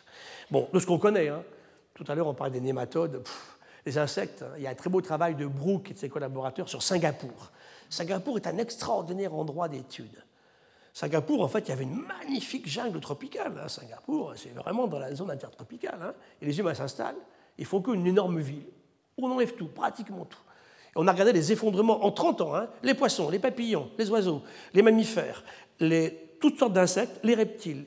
[0.51, 1.43] Bon, de ce qu'on connaît, hein.
[1.95, 3.27] tout à l'heure on parlait des nématodes,
[3.83, 4.53] les insectes, hein.
[4.57, 7.51] il y a un très beau travail de Brooke et de ses collaborateurs sur Singapour.
[7.89, 10.23] Singapour est un extraordinaire endroit d'étude.
[10.93, 13.53] Singapour, en fait, il y avait une magnifique jungle tropicale.
[13.63, 13.67] Hein.
[13.67, 15.99] Singapour, c'est vraiment dans la zone intertropicale.
[16.01, 16.13] Hein.
[16.41, 17.19] Et les humains s'installent,
[17.57, 18.65] ils font qu'une énorme ville.
[19.17, 20.39] On enlève tout, pratiquement tout.
[20.87, 22.55] Et on a regardé les effondrements en 30 ans.
[22.55, 22.69] Hein.
[22.81, 24.41] Les poissons, les papillons, les oiseaux,
[24.73, 25.43] les mammifères,
[26.39, 27.85] toutes sortes d'insectes, les reptiles.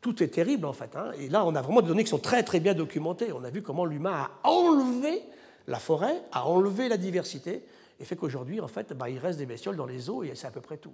[0.00, 0.96] Tout est terrible, en fait.
[1.18, 3.30] Et là, on a vraiment des données qui sont très, très bien documentées.
[3.32, 5.22] On a vu comment l'humain a enlevé
[5.66, 7.62] la forêt, a enlevé la diversité,
[8.02, 10.48] et fait qu'aujourd'hui, en fait, bah, il reste des bestioles dans les eaux, et c'est
[10.48, 10.92] à peu près tout.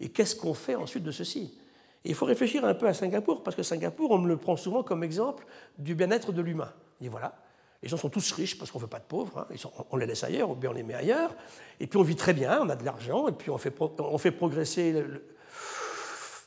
[0.00, 1.56] Et qu'est-ce qu'on fait ensuite de ceci?
[2.04, 4.82] Il faut réfléchir un peu à Singapour, parce que Singapour, on me le prend souvent
[4.82, 5.46] comme exemple
[5.78, 6.72] du bien-être de l'humain.
[7.00, 7.36] Et voilà,
[7.80, 9.84] les gens sont tous riches parce qu'on ne veut pas de pauvres, hein.
[9.92, 11.32] on les laisse ailleurs, ou bien on les met ailleurs,
[11.78, 14.88] et puis on vit très bien, on a de l'argent, et puis on fait, progresser
[14.88, 15.20] il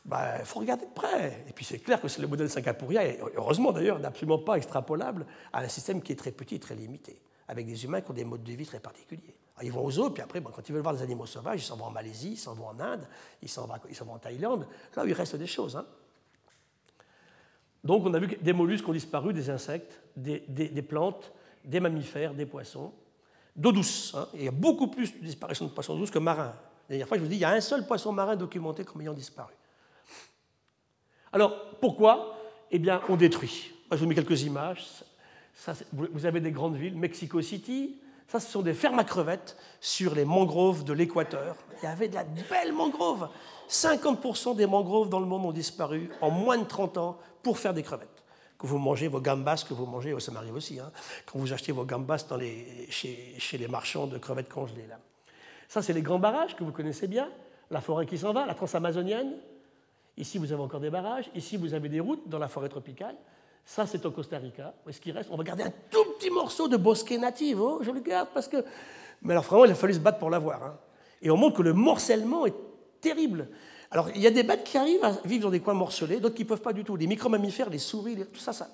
[0.04, 1.46] bah, faut regarder de près.
[1.48, 3.02] Et puis c'est clair que le modèle singapourien,
[3.38, 7.18] heureusement d'ailleurs, n'est absolument pas extrapolable à un système qui est très petit, très limité,
[7.48, 9.36] avec des humains qui ont des modes de vie très particuliers.
[9.58, 11.66] Ah, ils vont aux zoos, puis après, quand ils veulent voir des animaux sauvages, ils
[11.66, 13.08] s'en vont en Malaisie, ils s'en vont en Inde,
[13.42, 15.78] ils s'en vont, en Thaïlande, là où il reste des choses.
[15.78, 15.86] Hein.
[17.84, 21.32] Donc on a vu que des mollusques ont disparu, des insectes, des, plantes,
[21.64, 22.92] des mammifères, des poissons,
[23.56, 24.14] d'eau douce.
[24.16, 24.28] Hein.
[24.34, 26.54] il y a beaucoup plus de disparition de poissons douces que marins.
[26.90, 29.02] La dernière fois, je vous dis, il y a un seul poisson marin documenté comme
[29.02, 29.54] ayant disparu.
[31.32, 32.38] Alors, pourquoi?
[32.72, 33.72] Eh bien, on détruit.
[33.92, 34.86] je vous mets quelques images.
[35.94, 40.16] vous avez des grandes villes, Mexico City, ça, ce sont des fermes à crevettes sur
[40.16, 41.56] les mangroves de l'Équateur.
[41.82, 43.30] Il y avait de la belle mangrove.
[43.70, 47.74] 50% des mangroves dans le monde ont disparu en moins de 30 ans pour faire
[47.74, 48.24] des crevettes.
[48.58, 50.92] Que vous mangez vos gambas, que vous mangez, oh, ça m'arrive aussi, hein,
[51.26, 52.26] quand vous achetez vos gambas
[52.90, 54.88] chez, les marchands de crevettes congelées.
[54.88, 54.98] Là.
[55.68, 57.30] Ça, c'est les grands barrages que vous connaissez bien,
[57.70, 59.34] la forêt qui s'en va, la transamazonienne.
[60.18, 61.30] Ici, vous avez encore des barrages.
[61.36, 63.16] Ici, vous avez des routes dans la forêt tropicale.
[63.66, 64.74] Ça, c'est au Costa Rica.
[64.88, 67.58] Est-ce qu'il reste On va garder un tout petit morceau de bosque natif.
[67.60, 68.64] Oh, je le garde parce que.
[69.24, 70.64] Mais alors, vraiment, il a fallu se battre pour l'avoir.
[70.64, 70.78] Hein.
[71.22, 72.54] Et on montre que le morcellement est
[73.02, 73.50] terrible.
[73.90, 76.36] Alors, il y a des bêtes qui arrivent à vivre dans des coins morcelés, d'autres
[76.36, 76.96] qui ne peuvent pas du tout.
[76.96, 78.70] Les micro-mammifères, les souris, tout ça, ça.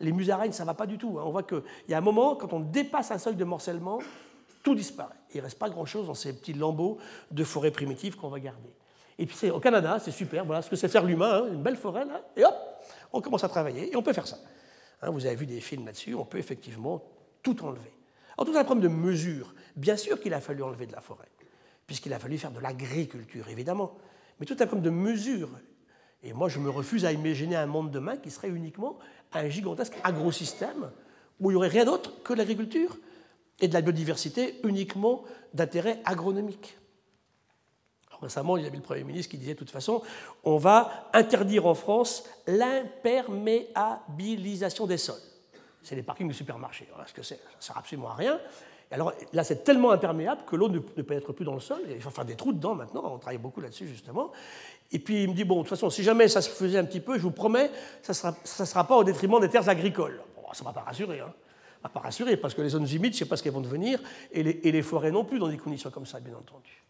[0.00, 1.18] Les musaraignes, ça ne va pas du tout.
[1.18, 1.24] Hein.
[1.26, 3.98] On voit qu'il y a un moment, quand on dépasse un seuil de morcellement,
[4.62, 5.14] tout disparaît.
[5.34, 6.98] Il ne reste pas grand-chose dans ces petits lambeaux
[7.30, 8.70] de forêt primitive qu'on va garder.
[9.18, 10.44] Et puis, au Canada, c'est super.
[10.44, 11.48] Voilà ce que c'est faire l'humain, hein.
[11.52, 12.54] une belle forêt, là, et hop,
[13.12, 14.38] on commence à travailler et on peut faire ça.
[15.02, 17.02] Hein, vous avez vu des films là-dessus, on peut effectivement
[17.42, 17.92] tout enlever.
[18.36, 19.54] Alors tout un problème de mesure.
[19.76, 21.28] Bien sûr qu'il a fallu enlever de la forêt,
[21.86, 23.96] puisqu'il a fallu faire de l'agriculture, évidemment.
[24.38, 25.50] Mais tout un problème de mesure.
[26.22, 28.98] Et moi, je me refuse à imaginer un monde demain qui serait uniquement
[29.32, 30.90] un gigantesque agrosystème
[31.40, 32.98] où il n'y aurait rien d'autre que l'agriculture
[33.60, 36.77] et de la biodiversité uniquement d'intérêt agronomique.
[38.20, 40.02] Récemment, il y avait le Premier ministre qui disait de toute façon,
[40.44, 45.20] on va interdire en France l'imperméabilisation des sols.
[45.82, 46.88] C'est les parkings de supermarchés.
[47.06, 48.40] ce que c'est Ça ne sert absolument à rien.
[48.90, 51.78] alors là, c'est tellement imperméable que l'eau ne, peut être plus dans le sol.
[51.88, 53.04] Il faut faire des trous dedans maintenant.
[53.04, 54.32] On travaille beaucoup là-dessus, justement.
[54.90, 56.84] Et puis il me dit bon, de toute façon, si jamais ça se faisait un
[56.84, 57.70] petit peu, je vous promets,
[58.02, 60.20] ça ne sera, pas au détriment des terres agricoles.
[60.36, 61.20] Bon, ça ne va pas rassurer.
[61.20, 61.32] Hein.
[61.88, 64.00] pas rassurer, parce que les zones humides, je ne sais pas ce qu'elles vont devenir,
[64.32, 66.82] et les, et les, forêts non plus dans des conditions comme ça, bien entendu.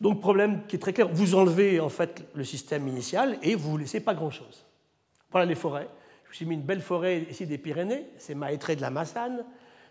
[0.00, 3.74] Donc, problème qui est très clair, vous enlevez en fait le système initial et vous
[3.74, 4.64] ne laissez pas grand-chose.
[5.30, 5.88] Voilà les forêts.
[6.30, 9.44] Je vous ai mis une belle forêt ici des Pyrénées, c'est Maétré de la Massane.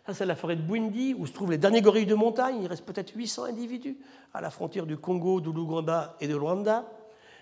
[0.06, 2.60] Ça, c'est la forêt de Bwindi, où se trouvent les derniers gorilles de montagne.
[2.62, 3.98] Il reste peut-être 800 individus
[4.34, 6.86] à la frontière du Congo, de l'Ouganda et de Rwanda.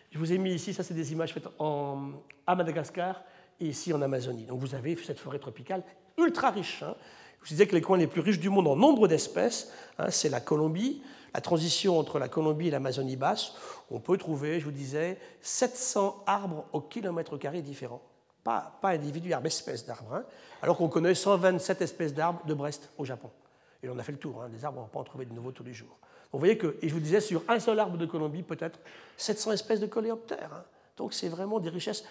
[0.09, 2.13] Je vous ai mis ici, ça, c'est des images faites en,
[2.47, 3.21] à Madagascar
[3.59, 4.45] et ici en Amazonie.
[4.45, 5.83] Donc vous avez cette forêt tropicale
[6.17, 6.81] ultra riche.
[6.81, 6.95] Hein.
[7.43, 10.09] Je vous disais que les coins les plus riches du monde en nombre d'espèces, hein,
[10.09, 11.03] c'est la Colombie.
[11.35, 13.51] La transition entre la Colombie et l'Amazonie basse,
[13.91, 18.01] on peut trouver, je vous disais, 700 arbres au kilomètre carré différents
[18.41, 20.23] pas, pas individus, arbres, espèces d'arbres, hein.
[20.61, 23.29] alors qu'on connaît 127 espèces d'arbres de Brest au Japon.
[23.83, 24.49] Et on a fait le tour, hein.
[24.49, 25.97] des arbres, on ne va pas en trouver de nouveaux tous les jours.
[26.31, 28.79] Vous voyez que, et je vous disais, sur un seul arbre de Colombie, peut-être
[29.17, 30.51] 700 espèces de coléoptères.
[30.53, 30.63] Hein.
[30.95, 32.05] Donc c'est vraiment des richesses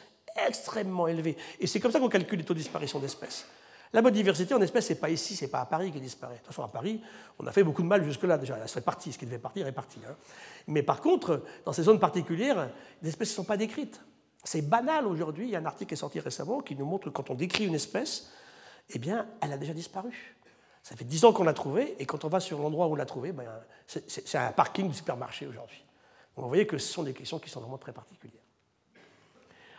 [0.47, 1.39] extrêmement élevées.
[1.61, 3.47] Et c'est comme ça qu'on calcule les taux de disparition d'espèces.
[3.95, 6.35] La biodiversité en espèces, ce n'est pas ici, ce n'est pas à Paris qui disparaît.
[6.35, 7.01] De toute façon, à Paris,
[7.39, 8.59] on a fait beaucoup de mal jusque-là déjà.
[8.61, 10.01] Elle serait partie, ce qui devait partir est parti.
[10.67, 12.71] Mais par contre, dans ces zones particulières,
[13.03, 14.01] les espèces ne sont pas décrites.
[14.43, 15.47] C'est banal aujourd'hui.
[15.47, 17.35] Il y a un article qui est sorti récemment qui nous montre que quand on
[17.35, 18.33] décrit une espèce,
[18.91, 20.35] eh bien, elle a déjà disparu.
[20.83, 22.97] Ça fait dix ans qu'on l'a trouvée, et quand on va sur l'endroit où on
[22.97, 23.45] l'a trouvée, ben,
[23.87, 25.85] c'est un parking du supermarché aujourd'hui.
[26.35, 28.43] vous voyez que ce sont des questions qui sont vraiment très particulières.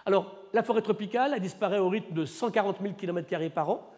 [0.05, 3.91] Alors, la forêt tropicale, elle disparaît au rythme de 140 000 km par an,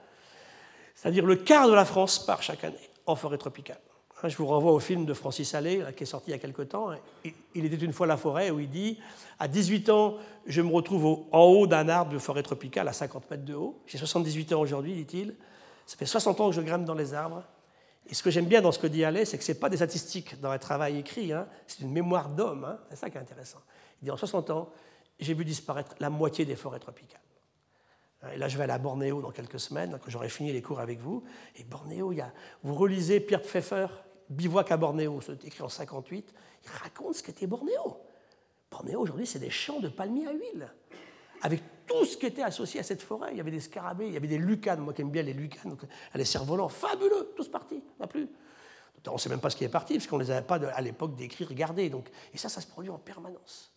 [0.98, 3.80] c'est-à-dire le quart de la France part chaque année en forêt tropicale.
[4.24, 6.40] Hein, je vous renvoie au film de Francis Allais, qui est sorti il y a
[6.40, 6.90] quelque temps.
[7.54, 8.98] Il était une fois la forêt, où il dit
[9.38, 10.16] À 18 ans,
[10.48, 13.80] je me retrouve en haut d'un arbre de forêt tropicale à 50 mètres de haut.
[13.86, 15.36] J'ai 78 ans aujourd'hui, dit-il.
[15.86, 17.44] Ça fait 60 ans que je grimpe dans les arbres.
[18.10, 19.70] Et ce que j'aime bien dans ce que dit Allais, c'est que ce n'est pas
[19.70, 21.48] des statistiques dans un travail écrit, hein.
[21.68, 22.66] c'est une mémoire d'homme.
[22.66, 22.80] Hein.
[22.90, 23.60] c'est ça qui est intéressant.
[24.02, 24.72] Il dit En 60 ans,
[25.20, 27.22] j'ai vu disparaître la moitié des forêts tropicales.
[28.34, 30.80] Et là, je vais aller à Bornéo dans quelques semaines, quand j'aurai fini les cours
[30.80, 31.24] avec vous.
[31.56, 33.88] Et Bornéo, il y a, vous relisez Pierre Pfeffer,
[34.30, 37.98] Bivouac à Bornéo, c'est écrit en 58, il raconte ce qu'était Bornéo.
[38.72, 40.74] Bornéo, aujourd'hui, c'est des champs de palmiers à huile,
[41.42, 43.30] avec tout ce qui était associé à cette forêt.
[43.32, 45.34] Il y avait des scarabées, il y avait des lucanes, moi qui aime bien les
[45.34, 45.78] lucanes,
[46.16, 48.28] les cerfs-volants, fabuleux, tous partis, n'a plus.
[49.08, 50.56] On ne sait même pas ce qui est parti, parce qu'on ne les avait pas
[50.56, 51.90] à l'époque décrits, regardés.
[51.90, 53.72] Donc, et ça, ça se produit en permanence.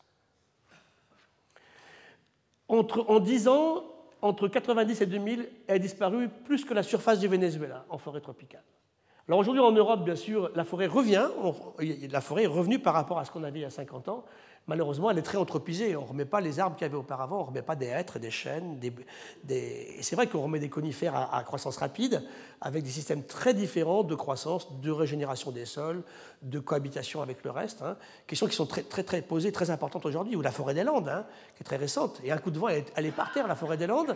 [2.66, 3.84] Entre, en 10 ans,
[4.22, 8.20] entre 90 et 2000, elle a disparu plus que la surface du Venezuela en forêt
[8.20, 8.64] tropicale.
[9.28, 11.28] Alors aujourd'hui en Europe, bien sûr, la forêt revient,
[12.10, 14.24] la forêt est revenue par rapport à ce qu'on avait il y a 50 ans.
[14.66, 15.96] Malheureusement, elle est très anthropisée.
[15.96, 17.86] On ne remet pas les arbres qu'il y avait auparavant, on ne remet pas des
[17.86, 18.78] hêtres, des chênes.
[18.78, 22.22] Des, c'est vrai qu'on remet des conifères à, croissance rapide,
[22.60, 26.02] avec des systèmes très différents de croissance, de régénération des sols,
[26.42, 27.82] de cohabitation avec le reste.
[27.82, 27.96] Hein.
[28.26, 30.36] Questions qui sont très, très, très posées, très importantes aujourd'hui.
[30.36, 32.20] Ou la forêt des Landes, hein, qui est très récente.
[32.22, 34.14] Et un coup de vent, elle est par terre, la forêt des Landes.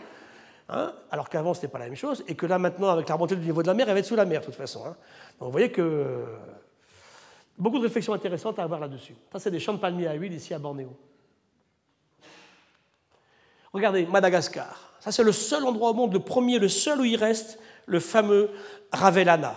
[0.68, 3.16] Hein, alors qu'avant, ce n'était pas la même chose, et que là, maintenant, avec la
[3.16, 4.84] remontée du niveau de la mer, elle va être sous la mer, de toute façon.
[4.84, 4.94] Donc
[5.40, 6.24] vous voyez que
[7.58, 9.14] beaucoup de réflexions intéressantes à avoir là-dessus.
[9.32, 10.96] Ça, c'est des champs de palmiers à huile ici à Bornéo.
[13.72, 14.92] Regardez, Madagascar.
[15.00, 18.00] Ça, c'est le seul endroit au monde, le premier, le seul où il reste le
[18.00, 18.50] fameux
[18.92, 19.56] Ravellana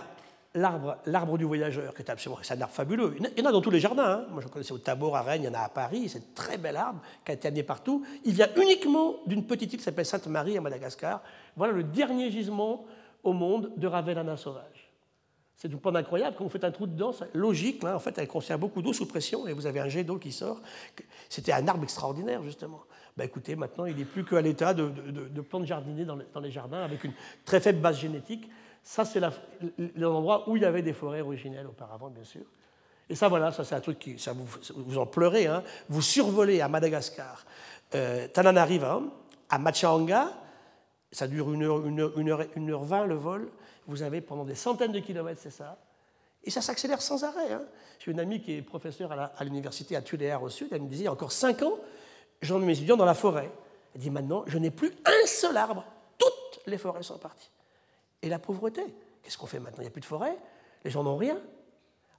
[0.54, 3.16] l'arbre du voyageur, qui est absolument un arbre fabuleux.
[3.18, 4.22] Il y en a dans tous les jardins.
[4.22, 4.26] Hein.
[4.30, 6.08] Moi, je connaissais au Tabor, à Rennes, il y en a à Paris.
[6.08, 8.04] C'est un très bel arbre qui a été amené partout.
[8.24, 11.22] Il vient uniquement d'une petite île qui s'appelle Sainte-Marie à Madagascar.
[11.56, 12.84] Voilà le dernier gisement
[13.22, 14.77] au monde de Ravellana sauvage.
[15.58, 16.36] C'est une pointe incroyable.
[16.38, 17.82] Quand vous faites un trou dedans, logique.
[17.82, 17.96] Hein.
[17.96, 20.30] En fait, elle contient beaucoup d'eau sous pression et vous avez un jet d'eau qui
[20.30, 20.60] sort.
[21.28, 22.82] C'était un arbre extraordinaire, justement.
[23.16, 26.50] Ben, écoutez, maintenant, il n'est plus qu'à l'état de, de, de, plante jardinée dans, les
[26.52, 27.12] jardins avec une
[27.44, 28.48] très faible base génétique.
[28.84, 29.20] Ça, c'est
[29.96, 32.44] l'endroit où il y avait des forêts originelles auparavant, bien sûr.
[33.10, 35.48] Et ça, voilà, ça c'est un truc qui, ça vous, en pleurez.
[35.48, 35.64] Hein.
[35.88, 37.44] Vous survolez à Madagascar,
[37.96, 39.02] euh, Tananariva,
[39.50, 40.30] à Machanga,
[41.10, 42.12] ça dure une heure, une, heure,
[42.54, 43.50] une, heure, le vol.
[43.88, 45.78] Vous avez pendant des centaines de kilomètres, c'est ça.
[46.44, 47.52] Et ça s'accélère sans arrêt.
[47.52, 47.62] Hein.
[47.98, 50.68] J'ai une amie qui est professeure à l'université à, Tuléar au sud.
[50.70, 51.78] Elle me disait, il y a encore cinq ans,
[52.40, 53.50] j'emmène mes étudiants dans la forêt.
[53.94, 55.84] Elle dit, maintenant, je n'ai plus un seul arbre.
[56.16, 57.50] Toutes les forêts sont parties
[58.22, 58.82] et la pauvreté.
[59.22, 59.78] Qu'est-ce qu'on fait maintenant?
[59.80, 60.36] Il n'y a plus de forêt,
[60.84, 61.40] les gens n'ont rien.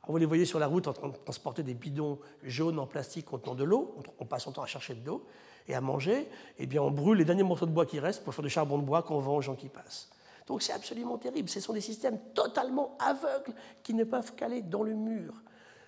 [0.07, 3.25] vous les voyez sur la route en train de transporter des bidons jaunes en plastique
[3.25, 5.25] contenant de l'eau, on passe son temps à chercher de l'eau
[5.67, 6.27] et à manger, et
[6.59, 8.77] eh bien on brûle les derniers morceaux de bois qui restent pour faire du charbon
[8.77, 10.09] de bois qu'on vend aux gens qui passent.
[10.49, 11.47] Donc c'est absolument terrible.
[11.47, 15.35] Ce sont des systèmes totalement aveugles qui ne peuvent qu'aller dans le mur.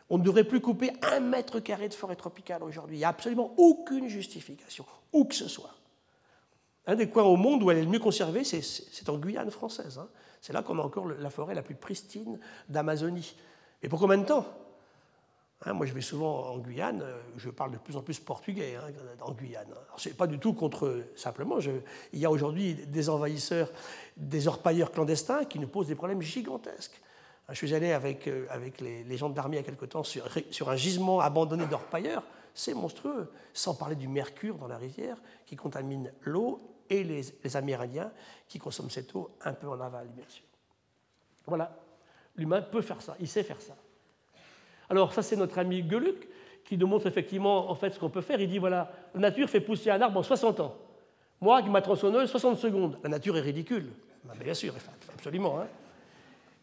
[0.09, 2.97] On ne devrait plus couper un mètre carré de forêt tropicale aujourd'hui.
[2.97, 5.75] Il n'y a absolument aucune justification, où que ce soit.
[6.85, 9.97] Un des coins au monde où elle est le mieux conservée, c'est en Guyane française.
[9.97, 10.07] Hein.
[10.41, 12.39] C'est là qu'on a encore la forêt la plus pristine
[12.69, 13.35] d'Amazonie.
[13.81, 14.45] Et pour combien de temps?
[15.63, 18.75] Hein, moi, je vais souvent en Guyane, euh, je parle de plus en plus portugais
[18.75, 18.91] hein,
[19.21, 19.67] en Guyane.
[19.95, 21.03] Ce n'est pas du tout contre.
[21.15, 23.71] Simplement, il y a aujourd'hui des envahisseurs,
[24.17, 26.99] des orpailleurs clandestins qui nous posent des problèmes gigantesques.
[27.49, 28.47] Je suis allé avec, euh,
[28.79, 30.25] les, gens de l'armée il y a quelque temps sur,
[30.67, 32.23] un gisement abandonné d'orpailleurs.
[32.53, 36.59] C'est monstrueux, sans parler du mercure dans la rivière qui contamine l'eau
[36.89, 38.11] et les Amérindiens
[38.47, 40.43] qui consomment cette eau un peu en aval, bien sûr.
[41.45, 41.77] Voilà,
[42.35, 43.75] l'humain peut faire ça, il sait faire ça.
[44.91, 46.27] Alors ça, c'est notre ami Geluc
[46.65, 48.41] qui nous montre effectivement en fait ce qu'on peut faire.
[48.41, 50.75] Il dit voilà, la nature fait pousser un arbre en 60 ans.
[51.39, 52.97] Moi, avec ma tronçonneuse, 60 secondes.
[53.01, 53.87] La nature est ridicule.
[54.25, 54.73] Ben, bien sûr,
[55.13, 55.61] absolument.
[55.61, 55.67] Hein.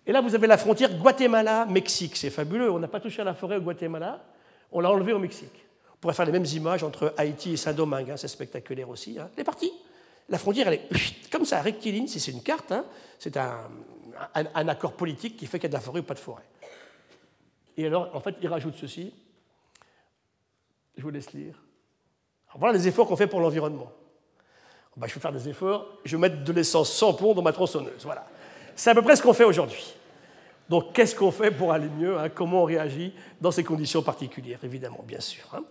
[0.06, 2.16] Et là, vous avez la frontière Guatemala-Mexique.
[2.16, 2.70] C'est fabuleux.
[2.70, 4.22] On n'a pas touché à la forêt au Guatemala,
[4.72, 5.64] on l'a enlevé au Mexique.
[5.94, 8.10] On pourrait faire les mêmes images entre Haïti et Saint-Domingue.
[8.10, 8.18] Hein.
[8.18, 9.18] C'est spectaculaire aussi.
[9.18, 9.30] Hein.
[9.34, 9.72] Elle est partie.
[10.28, 12.06] La frontière, elle est comme ça, rectiligne.
[12.06, 12.74] C'est une carte,
[13.18, 13.70] c'est un,
[14.34, 16.42] un, accord politique qui fait qu'il y a de la forêt ou pas de forêt.
[17.78, 19.14] Et alors, en fait, il rajoute ceci.
[20.96, 21.54] Je vous laisse lire.
[22.56, 23.90] voilà les efforts qu'on fait pour l'environnement.
[24.96, 27.52] Ben, je vais faire des efforts, je vais mettre de l'essence sans plomb dans ma
[27.52, 28.02] tronçonneuse.
[28.02, 28.26] Voilà.
[28.74, 29.94] C'est à peu près ce qu'on fait aujourd'hui.
[30.68, 32.28] Donc, qu'est-ce qu'on fait pour aller mieux hein?
[32.28, 35.44] Comment on réagit dans ces conditions particulières, évidemment, bien sûr.
[35.54, 35.62] Hein?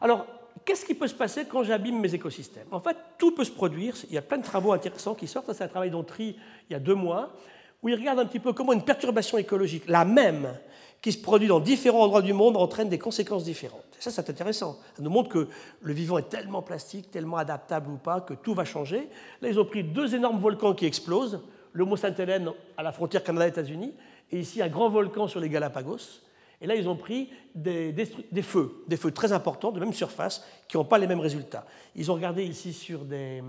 [0.00, 0.26] Alors,
[0.64, 2.68] qu'est-ce qui peut se passer quand j'abîme mes écosystèmes?
[2.70, 3.94] En fait, tout peut se produire.
[4.08, 5.52] Il y a plein de travaux intéressants qui sortent.
[5.52, 6.38] C'est un travail d'Entry
[6.70, 7.34] il y a deux mois
[7.82, 10.54] où il regarde un petit peu comment une perturbation écologique, la même,
[11.02, 13.84] qui se produit dans différents endroits du monde, entraîne des conséquences différentes.
[13.98, 14.78] ça, c'est intéressant.
[14.96, 15.48] Ça nous montre que
[15.80, 19.08] le vivant est tellement plastique, tellement adaptable ou pas, que tout va changer.
[19.40, 21.40] Là, ils ont pris deux énormes volcans qui explosent,
[21.72, 23.92] le Mont Sainte-Hélène à la frontière Canada-États-Unis,
[24.30, 26.20] et ici un grand volcan sur les Galapagos.
[26.60, 30.46] Et là, ils ont pris des, des feux, des feux très importants, de même surface,
[30.68, 31.66] qui n'ont pas les mêmes résultats.
[31.96, 33.42] Ils ont regardé ici sur des,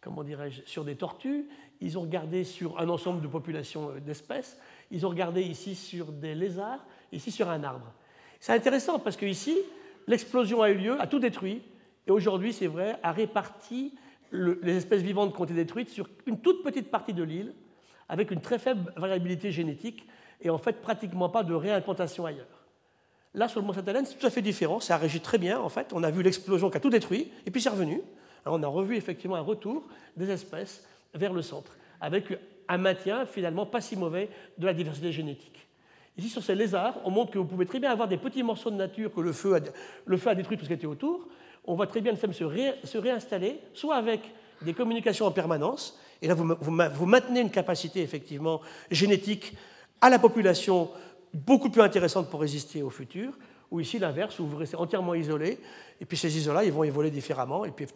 [0.00, 1.48] comment dirais-je, sur des tortues,
[1.82, 4.56] ils ont regardé sur un ensemble de populations euh, d'espèces,
[4.90, 7.92] ils ont regardé ici sur des lézards, ici sur un arbre.
[8.40, 9.58] C'est intéressant parce que ici,
[10.06, 11.62] l'explosion a eu lieu, a tout détruit,
[12.06, 13.94] et aujourd'hui, c'est vrai, a réparti
[14.32, 17.54] les espèces vivantes qui ont été détruites sur une toute petite partie de l'île,
[18.08, 20.06] avec une très faible variabilité génétique,
[20.40, 22.46] et en fait pratiquement pas de réimplantation ailleurs.
[23.34, 25.60] Là, sur le Mont Sainte-Hélène, c'est tout à fait différent, ça a réagi très bien,
[25.60, 28.00] en fait, on a vu l'explosion qui a tout détruit, et puis c'est revenu.
[28.44, 29.84] On a revu effectivement un retour
[30.16, 32.38] des espèces vers le centre, avec
[32.68, 35.66] un maintien finalement pas si mauvais de la diversité génétique.
[36.16, 38.70] Ici, sur ces lézards, on montre que vous pouvez très bien avoir des petits morceaux
[38.70, 41.26] de nature que le feu a, détruit tout ce qui était autour.
[41.64, 44.20] On voit très bien le système se, se, réinstaller, soit avec
[44.60, 48.60] des communications en permanence, et là vous, vous, maintenez une capacité effectivement
[48.90, 49.54] génétique
[50.00, 50.90] à la population
[51.32, 53.32] beaucoup plus intéressante pour résister au futur,
[53.72, 55.58] ou ici l'inverse, où vous restez entièrement isolé,
[55.98, 57.86] et puis ces isolats, ils vont évoluer différemment, et puis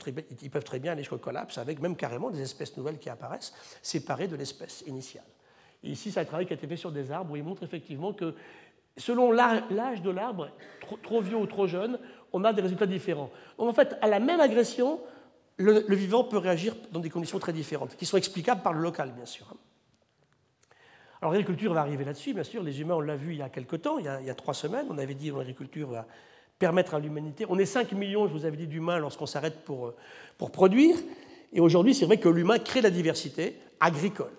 [0.43, 3.53] ils peuvent très bien aller jusqu'au collapse, avec même carrément des espèces nouvelles qui apparaissent,
[3.83, 5.27] séparées de l'espèce initiale.
[5.85, 8.14] Ici, c'est un travail qui a été fait sur des arbres, où il montre effectivement
[8.14, 8.35] que
[8.97, 10.49] selon l'âge de l'arbre,
[11.03, 11.99] trop, vieux ou trop jeune,
[12.33, 13.31] on a des résultats différents.
[13.59, 14.99] Donc en fait, à la même agression,
[15.59, 18.81] le, le vivant peut réagir dans des conditions très différentes, qui sont explicables par le
[18.81, 19.55] local, bien sûr.
[21.20, 22.62] Alors l'agriculture va arriver là-dessus, bien sûr.
[22.62, 24.86] Les humains, on l'a vu il y a quelque temps, il y a, trois semaines.
[24.90, 26.06] On avait dit que l'agriculture va
[26.58, 27.46] permettre à l'humanité.
[27.48, 29.94] On est 5 millions, je vous avais dit, d'humains lorsqu'on s'arrête pour,
[30.36, 30.96] pour produire.
[31.52, 34.32] Et aujourd'hui, c'est vrai que l'humain crée la diversité agricole.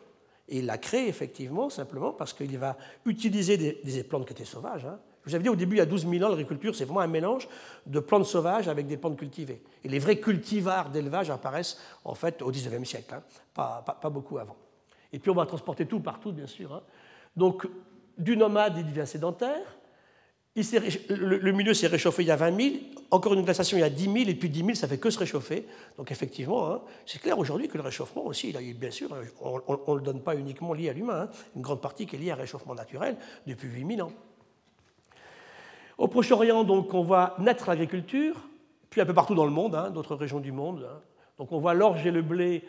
[0.50, 4.86] Et il la crée effectivement simplement parce qu'il va utiliser des, plantes qui étaient sauvages.
[4.86, 5.00] Hein.
[5.26, 7.02] Je vous avais dit au début, il y a 12 000 ans, l'agriculture, c'est vraiment
[7.02, 7.50] un mélange
[7.86, 9.62] de plantes sauvages avec des plantes cultivées.
[9.84, 13.24] Et les vrais cultivars d'élevage apparaissent en fait au 19e siècle, hein.
[13.54, 14.56] pas beaucoup avant.
[15.14, 16.74] Et puis on va transporter tout partout, bien sûr.
[16.74, 16.82] Hein.
[17.36, 17.68] Donc,
[18.18, 19.78] du nomade, il devient sédentaire.
[20.56, 22.76] le, milieu s'est réchauffé il y a 20 000,
[23.12, 25.10] encore une glaciation il y a 10 000, et puis 10 000, ça fait que
[25.10, 25.66] se réchauffer.
[25.98, 29.10] Donc effectivement, hein, c'est clair aujourd'hui que le réchauffement aussi, bien sûr,
[29.42, 31.38] on ne le donne pas uniquement lié à l'humain, hein.
[31.56, 34.14] une grande partie qui est liée à un réchauffement naturel depuis 8 000 ans.
[35.98, 38.36] Au Proche-Orient, donc, on voit naître l'agriculture,
[38.90, 40.88] puis un peu partout dans le monde, d'autres régions du monde.
[41.38, 42.64] Donc on voit l'orge et le blé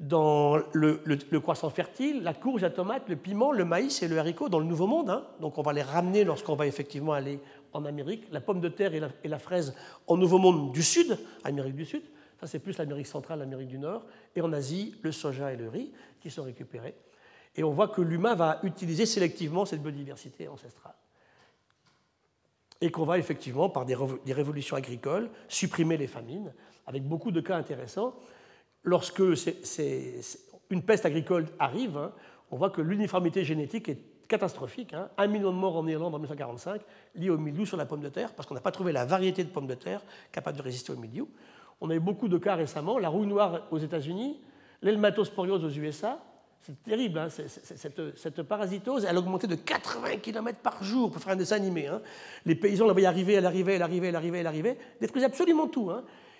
[0.00, 4.48] dans le, croissant fertile, la courge, la tomate, le piment, le maïs et le haricot
[4.48, 5.10] dans le Nouveau Monde.
[5.10, 5.26] Hein.
[5.40, 7.40] Donc on va les ramener lorsqu'on va effectivement aller
[7.72, 8.26] en Amérique.
[8.30, 9.74] La pomme de terre et la, fraise
[10.06, 12.02] en Nouveau Monde du Sud, Amérique du Sud.
[12.40, 14.06] Ça c'est plus l'Amérique centrale, l'Amérique du Nord.
[14.36, 16.94] Et en Asie, le soja et le riz qui sont récupérés.
[17.56, 20.94] Et on voit que l'humain va utiliser sélectivement cette biodiversité ancestrale.
[22.80, 26.52] Et qu'on va effectivement, par des révolutions agricoles, supprimer les famines,
[26.86, 28.14] avec beaucoup de cas intéressants
[28.88, 29.22] lorsque
[30.70, 32.12] une peste agricole arrive, hein,
[32.50, 34.94] on voit que l'uniformité génétique est catastrophique.
[34.94, 35.08] Hein.
[35.16, 36.80] Un million de morts en Irlande en 1945,
[37.14, 39.44] liés au milieu sur la pomme de terre, parce qu'on n'a pas trouvé la variété
[39.44, 41.26] de pommes de terre capable de résister au milieu.
[41.80, 44.40] On a eu beaucoup de cas récemment, la rouille noire aux États-Unis,
[44.82, 46.20] l'helmatosporiose aux USA,
[46.60, 51.32] C'est terrible, hein, cette, parasitose, elle a augmenté de 80 km par jour pour faire
[51.32, 51.88] un dessin animé.
[52.44, 55.68] Les paysans la voyaient arriver, elle arrivait, elle arrivait, elle arrivait, elle arrivait, détruisaient absolument
[55.68, 55.90] tout.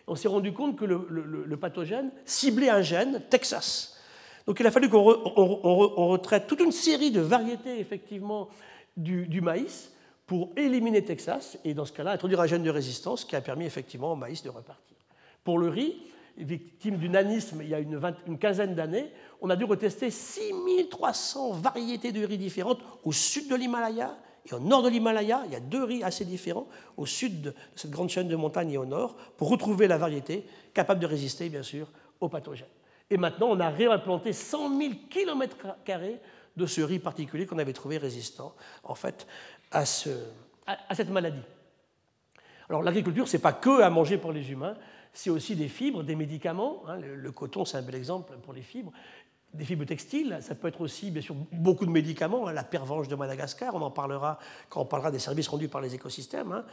[0.08, 3.96] On s'est rendu compte que le, pathogène ciblait un gène, Texas.
[4.46, 8.48] Donc il a fallu qu'on retraite toute une série de variétés, effectivement,
[8.96, 9.92] du, maïs
[10.26, 13.66] pour éliminer Texas et, dans ce cas-là, introduire un gène de résistance qui a permis,
[13.66, 14.96] effectivement, au maïs de repartir.
[15.44, 15.96] Pour le riz,
[16.36, 21.52] victime du nanisme il y a une, une quinzaine d'années, on a dû retester 6300
[21.52, 24.16] variétés de riz différentes au sud de l'Himalaya
[24.50, 25.42] et au nord de l'Himalaya.
[25.46, 28.72] Il y a deux riz assez différents au sud de cette grande chaîne de montagnes
[28.72, 30.44] et au nord pour retrouver la variété
[30.74, 31.88] capable de résister, bien sûr,
[32.20, 32.66] aux pathogènes.
[33.10, 35.56] Et maintenant, on a réimplanté 100 000 km
[36.56, 39.26] de ce riz particulier qu'on avait trouvé résistant, en fait,
[39.70, 40.10] à, ce,
[40.66, 41.42] à, cette maladie.
[42.68, 44.76] Alors, l'agriculture, ce n'est pas que à manger pour les humains,
[45.12, 46.82] c'est aussi des fibres, des médicaments.
[46.86, 46.98] Hein.
[46.98, 48.92] le, coton, c'est un bel exemple pour les fibres
[49.54, 52.52] des fibres textiles, ça peut être aussi bien sûr beaucoup de médicaments, hein.
[52.52, 54.38] la pervenche de Madagascar, on en parlera
[54.68, 56.52] quand on parlera des services rendus par les écosystèmes.
[56.52, 56.64] Hein.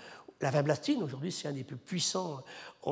[0.42, 2.42] La vinblastine, aujourd'hui, c'est un des plus puissants
[2.86, 2.92] euh,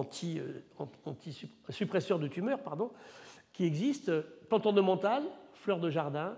[1.05, 2.91] anti suppresseurs de tumeurs pardon,
[3.51, 4.11] qui existent.
[4.47, 5.23] Plantes ornementales,
[5.53, 6.38] fleurs de jardin,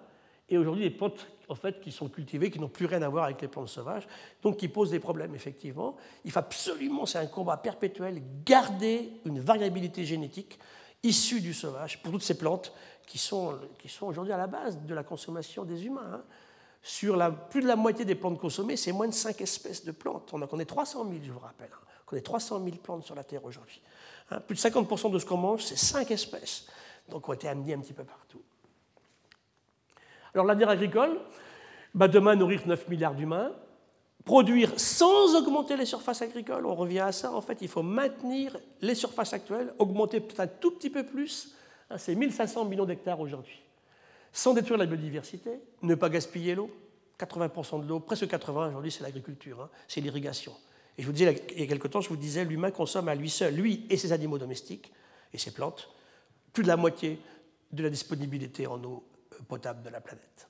[0.49, 3.25] et aujourd'hui des plantes en fait, qui sont cultivées, qui n'ont plus rien à voir
[3.25, 4.07] avec les plantes sauvages,
[4.41, 5.95] donc qui posent des problèmes, effectivement.
[6.23, 10.59] Il faut absolument, c'est un combat perpétuel, garder une variabilité génétique
[11.03, 12.73] issue du sauvage pour toutes ces plantes
[13.05, 16.11] qui sont, qui sont aujourd'hui à la base de la consommation des humains.
[16.13, 16.23] Hein.
[16.81, 19.91] Sur la, plus de la moitié des plantes consommées, c'est moins de 5 espèces de
[19.91, 20.29] plantes.
[20.33, 21.71] On en connaît 300 000, je vous rappelle.
[21.73, 21.85] Hein.
[22.03, 23.81] On connaît 300 000 plantes sur la Terre aujourd'hui.
[24.29, 24.39] Hein.
[24.39, 26.67] plus de 50% de ce qu'on mange, c'est 5 espèces.
[27.09, 28.41] Donc on a été amenés un petit peu partout.
[30.33, 31.19] Alors l'avenir agricole,
[31.93, 33.51] bah demain nourrir 9 milliards d'humains,
[34.25, 38.57] produire sans augmenter les surfaces agricoles, on revient à ça, en fait, il faut maintenir
[38.81, 41.54] les surfaces actuelles, augmenter peut-être un tout petit peu plus,
[41.97, 43.61] c'est 1500 millions d'hectares aujourd'hui.
[44.31, 46.69] Sans détruire la biodiversité, ne pas gaspiller l'eau.
[47.19, 50.53] 80% de l'eau, presque 80% aujourd'hui, c'est l'agriculture, hein, c'est l'irrigation.
[50.97, 53.15] Et je vous disais, il y a quelque temps, je vous disais, l'humain consomme à
[53.15, 54.91] lui seul, lui et ses animaux domestiques
[55.33, 55.89] et ses plantes,
[56.51, 57.19] plus de la moitié
[57.71, 60.47] de la disponibilité en eau euh, potable de la planète.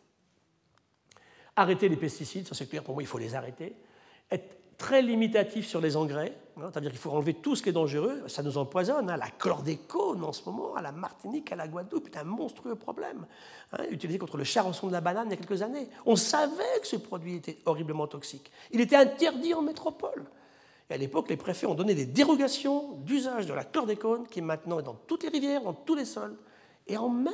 [1.55, 3.75] Arrêter les pesticides, ça c'est clair, pour moi, il faut les arrêter.
[4.78, 8.23] Très limitatif sur les engrais, hein, c'est-à-dire qu'il faut enlever tout ce qui est dangereux,
[8.28, 9.09] ça nous empoisonne.
[9.09, 12.76] Hein, la chlordécone en ce moment, à la Martinique, à la Guadeloupe, est un monstrueux
[12.76, 13.26] problème,
[13.73, 15.88] hein, utilisé contre le charançon de la banane il y a quelques années.
[16.05, 18.51] On savait que ce produit était horriblement toxique.
[18.71, 20.26] Il était interdit en métropole.
[20.89, 24.80] Et à l'époque, les préfets ont donné des dérogations d'usage de la chlordécone, qui maintenant
[24.80, 26.38] est dans toutes les rivières, dans tous les sols,
[26.88, 27.34] et en mer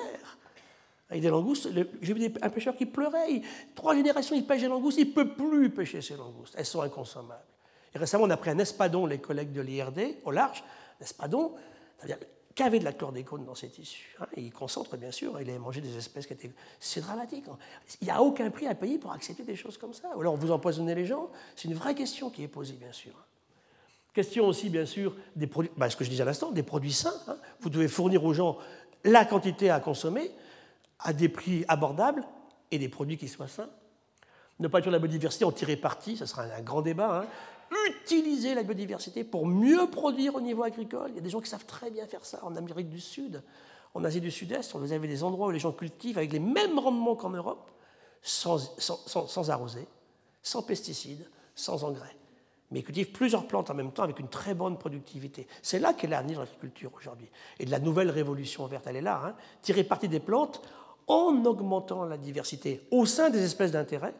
[1.11, 1.69] avec des langoustes.
[2.01, 3.41] J'ai vu un pêcheur qui pleurait.
[3.75, 4.97] trois générations, il pêche des langoustes.
[4.97, 6.55] Il ne peut plus pêcher ces langoustes.
[6.57, 7.43] Elles sont inconsommables.
[7.93, 10.63] Et récemment, on a pris un espadon, les collègues de l'IRD, au large.
[11.01, 11.51] L'espadon,
[11.97, 12.17] c'est-à-dire
[12.55, 14.15] qu'avait de la chlordécone dans ses tissus.
[14.21, 15.39] Hein, il concentre, bien sûr.
[15.41, 16.51] Il a mangé des espèces qui étaient.
[16.79, 17.43] C'est dramatique.
[17.99, 20.15] Il n'y a aucun prix à payer pour accepter des choses comme ça.
[20.15, 21.29] Ou alors vous empoisonnez les gens.
[21.57, 23.11] C'est une vraie question qui est posée, bien sûr.
[24.13, 26.91] Question aussi, bien sûr, des produits, bah, ce que je disais à l'instant, des produits
[26.93, 27.13] sains.
[27.27, 27.37] Hein.
[27.59, 28.57] Vous devez fournir aux gens
[29.03, 30.31] la quantité à consommer
[31.03, 32.25] à des prix abordables
[32.71, 33.69] et des produits qui soient sains.
[34.59, 37.21] Ne pas tuer la biodiversité, en tirer parti, ce sera un grand débat.
[37.21, 37.25] Hein.
[38.03, 41.09] Utiliser la biodiversité pour mieux produire au niveau agricole.
[41.09, 43.41] Il y a des gens qui savent très bien faire ça en Amérique du Sud,
[43.93, 44.75] en Asie du Sud-Est.
[44.75, 47.71] Vous avez des endroits où les gens cultivent avec les mêmes rendements qu'en Europe,
[48.21, 49.87] sans, sans arroser,
[50.43, 52.15] sans pesticides, sans engrais
[52.71, 55.47] mais cultivent plusieurs plantes en même temps avec une très bonne productivité.
[55.61, 57.29] C'est là qu'est l'avenir de l'agriculture aujourd'hui.
[57.59, 59.21] Et de la nouvelle révolution verte, elle est là.
[59.25, 59.35] Hein.
[59.61, 60.61] Tirer parti des plantes
[61.07, 64.13] en augmentant la diversité au sein des espèces d'intérêt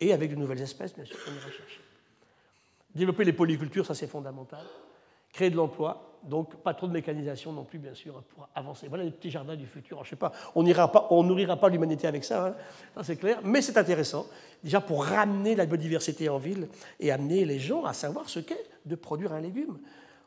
[0.00, 1.80] et avec de nouvelles espèces, bien sûr, qu'on ira chercher.
[2.94, 4.64] Développer les polycultures, ça c'est fondamental.
[5.32, 8.88] Créer de l'emploi, donc pas trop de mécanisation non plus, bien sûr, pour avancer.
[8.88, 10.02] Voilà les petits jardins du futur.
[10.04, 12.54] je sais pas, on ne nourrira pas l'humanité avec ça, hein,
[12.94, 14.26] ça c'est clair, mais c'est intéressant,
[14.62, 16.68] déjà pour ramener la biodiversité en ville
[17.00, 19.78] et amener les gens à savoir ce qu'est de produire un légume.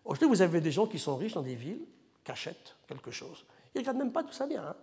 [0.06, 1.82] Aujourd'hui, vous avez des gens qui sont riches dans des villes,
[2.24, 3.46] qui achètent quelque chose.
[3.74, 4.64] Ils ne regardent même pas d'où ça vient.
[4.64, 4.76] Hein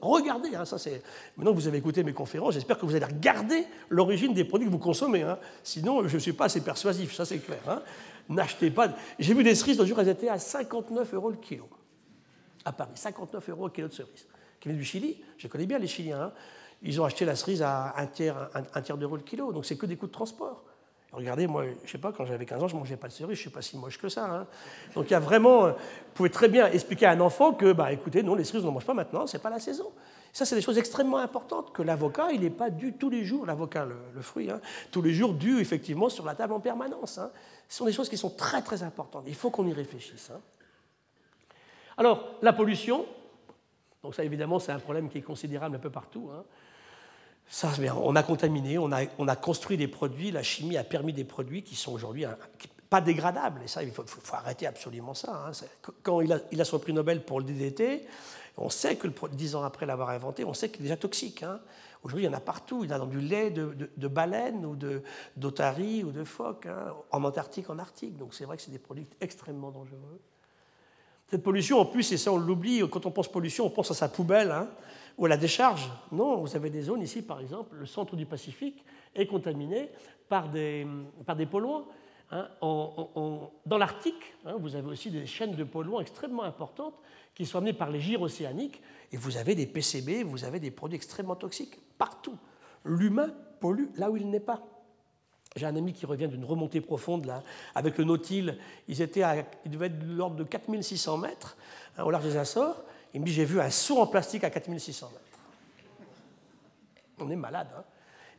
[0.00, 1.02] regardez, hein, ça c'est.
[1.36, 4.66] Maintenant que vous avez écouté mes conférences, j'espère que vous allez regarder l'origine des produits
[4.66, 5.22] que vous consommez.
[5.22, 5.38] Hein.
[5.62, 7.60] Sinon, je ne suis pas assez persuasif, ça c'est clair.
[7.68, 7.82] Hein.
[8.28, 8.94] N'achetez pas.
[9.18, 11.68] J'ai vu des cerises l'autre jour, elles étaient à 59 euros le kilo.
[12.64, 14.26] À Paris, 59 euros le kilo de cerises.
[14.60, 16.32] Qui viennent du Chili, je connais bien les Chiliens.
[16.82, 19.76] Ils ont acheté la cerise à un tiers, un tiers d'euro le kilo, donc c'est
[19.76, 20.63] que des coûts de transport.
[21.14, 23.36] Regardez, moi, je sais pas, quand j'avais 15 ans, je ne mangeais pas de cerises,
[23.36, 24.24] je ne suis pas si moche que ça.
[24.24, 24.46] Hein.
[24.94, 27.72] Donc il y a vraiment, euh, vous pouvez très bien expliquer à un enfant que,
[27.72, 29.92] bah, écoutez, non, les cerises, on n'en mange pas maintenant, ce n'est pas la saison.
[30.32, 33.46] Ça, c'est des choses extrêmement importantes que l'avocat, il n'est pas dû tous les jours,
[33.46, 34.60] l'avocat, le, fruit, hein,
[34.90, 37.18] tous les jours dû effectivement sur la table en permanence.
[37.18, 37.30] Hein.
[37.68, 39.24] Ce sont des choses qui sont très très importantes.
[39.28, 40.32] Il faut qu'on y réfléchisse.
[41.96, 43.06] Alors, la pollution,
[44.02, 46.28] Donc ça, évidemment, c'est un problème qui est considérable un peu partout.
[48.02, 51.24] On a contaminé, on a, on a, construit des produits, la chimie a permis des
[51.24, 52.24] produits qui sont aujourd'hui
[52.90, 53.62] pas dégradables.
[53.64, 55.46] Et ça, il faut, arrêter absolument ça.
[55.48, 55.52] Hein.
[56.02, 58.06] Quand il a, son prix Nobel pour le DDT,
[58.56, 61.42] on sait que dix ans après l'avoir inventé, on sait qu'il est déjà toxique.
[61.42, 61.60] Hein.
[62.02, 62.84] Aujourd'hui, il y en a partout.
[62.84, 64.76] Il y en a dans du lait de, baleine ou
[65.36, 68.16] d'otarie ou de phoque, hein, en Antarctique, en Arctique.
[68.16, 70.20] Donc c'est vrai que c'est des produits extrêmement dangereux.
[71.30, 73.94] Cette pollution, en plus, et ça on l'oublie, quand on pense pollution, on pense à
[73.94, 74.54] sa poubelle
[75.16, 75.90] ou à la décharge.
[76.12, 78.84] Non, vous avez des zones ici, par exemple, le centre du Pacifique
[79.14, 79.90] est contaminé
[80.28, 80.86] par des,
[81.26, 81.86] par des polluants.
[82.30, 82.48] Hein.
[82.60, 86.94] dans l'Arctique, vous avez aussi des chaînes de polluants extrêmement importantes
[87.34, 88.80] qui sont amenés par les gires océaniques,
[89.12, 92.36] et vous avez des PCB, vous avez des produits extrêmement toxiques partout.
[92.84, 94.62] L'humain pollue là où il n'est pas.
[95.56, 97.42] J'ai un ami qui revient d'une remontée profonde là,
[97.74, 98.58] avec le Nautil.
[98.88, 99.36] Ils, à,
[99.66, 101.56] devaient être de l'ordre de 4600 mètres
[101.96, 102.82] hein, au large des Açores.
[103.14, 105.24] Il me dit J'ai vu un saut en plastique à 4600 mètres.
[107.18, 107.68] On est malade.
[107.76, 107.84] Hein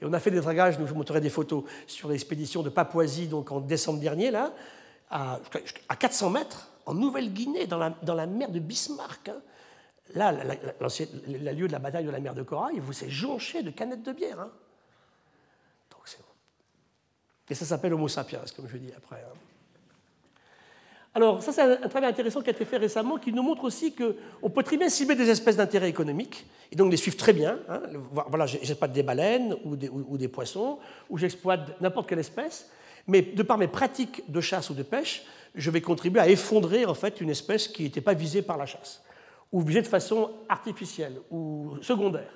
[0.02, 3.28] et on a fait des dragages, je vous montrerai des photos sur l'expédition de Papouasie
[3.28, 4.54] donc en décembre dernier, là,
[5.10, 5.40] à,
[5.90, 9.30] à 400 mètres en Nouvelle-Guinée, dans la, mer de Bismarck.
[9.30, 9.42] Hein.
[10.14, 13.72] Là, le lieu de la bataille de la mer de Corail, vous s'est jonché de
[13.72, 14.40] canettes de bière.
[14.40, 14.52] Hein.
[15.92, 16.18] Donc
[17.50, 19.24] Et ça s'appelle Homo sapiens, comme je dis après.
[21.16, 21.20] Hein.
[21.20, 23.94] Alors, ça, c'est un, travail intéressant qui a été fait récemment qui nous montre aussi
[23.94, 27.60] qu'on peut très bien cibler des espèces d'intérêt économique et donc les suivre très bien.
[28.12, 32.70] Voilà, j'exploite des baleines ou des, ou des poissons, ou j'exploite n'importe quelle espèce,
[33.08, 36.86] mais de par mes pratiques de chasse ou de pêche, je vais contribuer à effondrer
[36.86, 39.02] en fait une espèce qui n'était pas visée par la chasse,
[39.52, 42.30] ou visée de façon artificielle ou secondaire.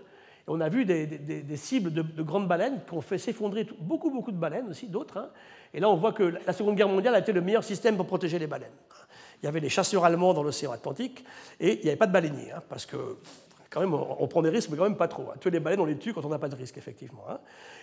[0.49, 4.37] On a vu des, cibles de, grandes baleines qui ont fait s'effondrer beaucoup, beaucoup de
[4.37, 5.17] baleines aussi, d'autres.
[5.17, 5.29] Hein.
[5.73, 8.07] Et là, on voit que la Seconde Guerre mondiale a été le meilleur système pour
[8.07, 8.71] protéger les baleines.
[9.41, 11.23] Il y avait les chasseurs allemands dans l'océan Atlantique
[11.59, 12.97] et il n'y avait pas de baleiniers, hein, parce que
[13.69, 15.29] quand même, on, prend des risques, mais quand même pas trop.
[15.29, 15.35] Hein.
[15.39, 17.23] Tuer les baleines, on les tue quand on n'a pas de risque, effectivement.
[17.29, 17.37] Hein.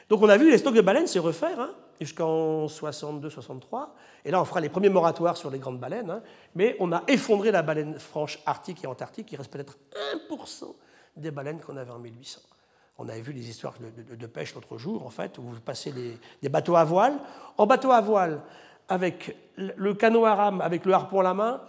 [0.09, 3.91] Donc on a vu les stocks de baleines se refaire hein, jusqu'en 62-63.
[4.25, 6.21] Et là, on fera les premiers moratoires sur les grandes baleines.
[6.57, 9.31] mais on a effondré la baleine franche arctique et antarctique.
[9.31, 9.79] Il reste peut-être
[10.29, 10.75] 1%
[11.17, 12.41] des baleines qu'on avait en 1800.
[12.99, 16.49] On avait vu des histoires de, pêche l'autre jour, en fait, où vous passez des,
[16.49, 17.15] bateaux à voile.
[17.59, 18.41] En bateau à voile,
[18.89, 21.61] avec le canot à rame, avec le harpon à la main,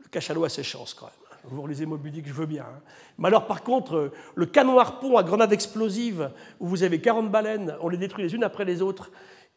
[0.00, 2.64] le cachalot a ses chances quand même vous relisez Moby que je veux bien.
[2.64, 2.80] Hein.
[3.18, 7.76] Mais alors, par contre, le canon harpon à grenade explosive, où vous avez 40 baleines,
[7.80, 9.10] on les détruit les unes après les autres,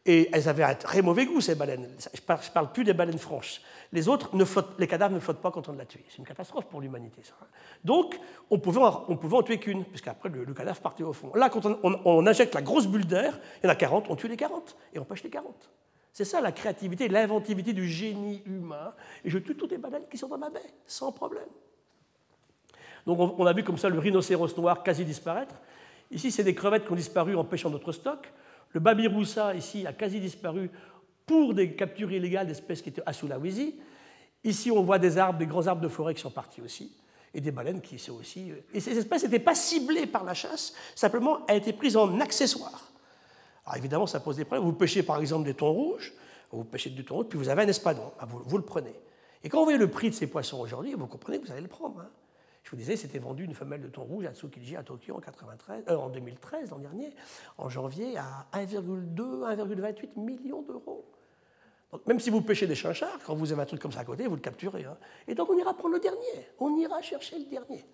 [0.04, 1.88] et elles avaient un très mauvais goût, ces baleines.
[1.98, 3.60] Je ne parle, plus des baleines franches.
[3.92, 4.30] Les autres,
[4.78, 6.04] les cadavres ne flottent pas quand on l'a tué.
[6.08, 7.34] C'est une catastrophe pour l'humanité, ça.
[7.40, 7.46] Hein.
[7.84, 8.18] Donc,
[8.50, 11.32] on pouvait on pouvait en tuer qu'une, puisqu'après, le, le, cadavre partait au fond.
[11.34, 14.16] Là, quand on, on injecte la grosse bulle d'air, il y en a 40, on
[14.16, 15.70] tue les 40, et on pêche les 40.
[16.12, 18.94] C'est ça la créativité, l'inventivité du génie humain.
[19.24, 21.48] Et je tue toutes les baleines qui sont dans ma baie, sans problème.
[23.06, 25.54] Donc on a vu comme ça le rhinocéros noir quasi disparaître.
[26.10, 28.30] Ici, c'est des crevettes qui ont disparu en pêchant notre stock.
[28.72, 30.70] Le babiroussa, ici, a quasi disparu
[31.26, 33.76] pour des captures illégales d'espèces qui étaient à Sulawesi.
[34.44, 36.92] Ici, on voit des arbres, des grands arbres de forêt qui sont partis aussi,
[37.34, 38.50] et des baleines qui sont aussi.
[38.50, 42.20] Euh, et ces espèces n'étaient pas ciblées par la chasse, simplement elles étaient prises en
[42.20, 42.92] accessoire.
[43.64, 44.64] Alors évidemment, ça pose des problèmes.
[44.64, 46.12] Vous pêchez par exemple des thons rouges,
[46.50, 48.94] vous pêchez du thon rouge, puis vous avez un espadon, ah, vous, le prenez.
[49.44, 51.62] Et quand vous voyez le prix de ces poissons aujourd'hui, vous comprenez que vous allez
[51.62, 52.00] le prendre.
[52.00, 52.10] Hein.
[52.62, 55.20] Je vous disais, c'était vendu une femelle de thon rouge à Tsukiji à Tokyo en,
[55.20, 57.12] 93, euh, 2013, l'an dernier,
[57.58, 61.04] en janvier, à 1,2, 1,28 millions d'euros.
[62.06, 64.26] Même si vous pêchez des chinchards, quand vous avez un truc comme ça à côté,
[64.26, 64.84] vous le capturez.
[64.84, 64.96] Hein.
[65.28, 67.84] Et donc on ira prendre le dernier, on ira chercher le dernier.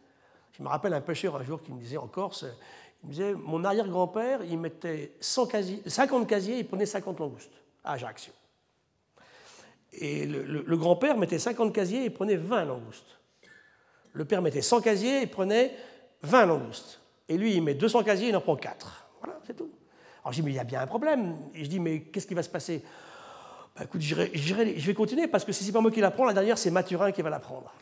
[0.52, 2.44] Je me rappelle un pêcheur un jour qui me disait en Corse,
[3.02, 7.52] il me disait, mon arrière-grand-père, il mettait 50 casiers, il prenait 50 langoustes
[7.84, 8.32] à Ajaccio.
[9.92, 13.17] Et le, le grand-père mettait 50 casiers et prenait 20 langoustes.
[14.18, 15.76] Le père mettait 100 casiers et prenait
[16.22, 17.00] 20 langoustes.
[17.28, 19.06] Et lui, il met 200 casiers, il en prend 4.
[19.22, 19.70] Voilà, c'est tout.
[20.24, 21.36] Alors je dis, mais il y a bien un problème.
[21.54, 22.82] Et je dis, mais qu'est-ce qui va se passer?
[23.76, 26.24] Bah, Écoute, je vais continuer parce que si ce n'est pas moi qui la prends,
[26.24, 27.72] la dernière, c'est Mathurin qui va la prendre.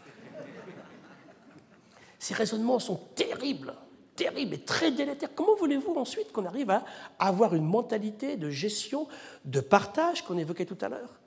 [2.19, 3.73] Ces raisonnements sont terribles,
[4.15, 5.31] terribles et très délétères.
[5.35, 6.85] Comment voulez-vous ensuite qu'on arrive à
[7.19, 9.09] avoir une mentalité de gestion,
[9.47, 11.19] de partage qu'on évoquait tout à l'heure?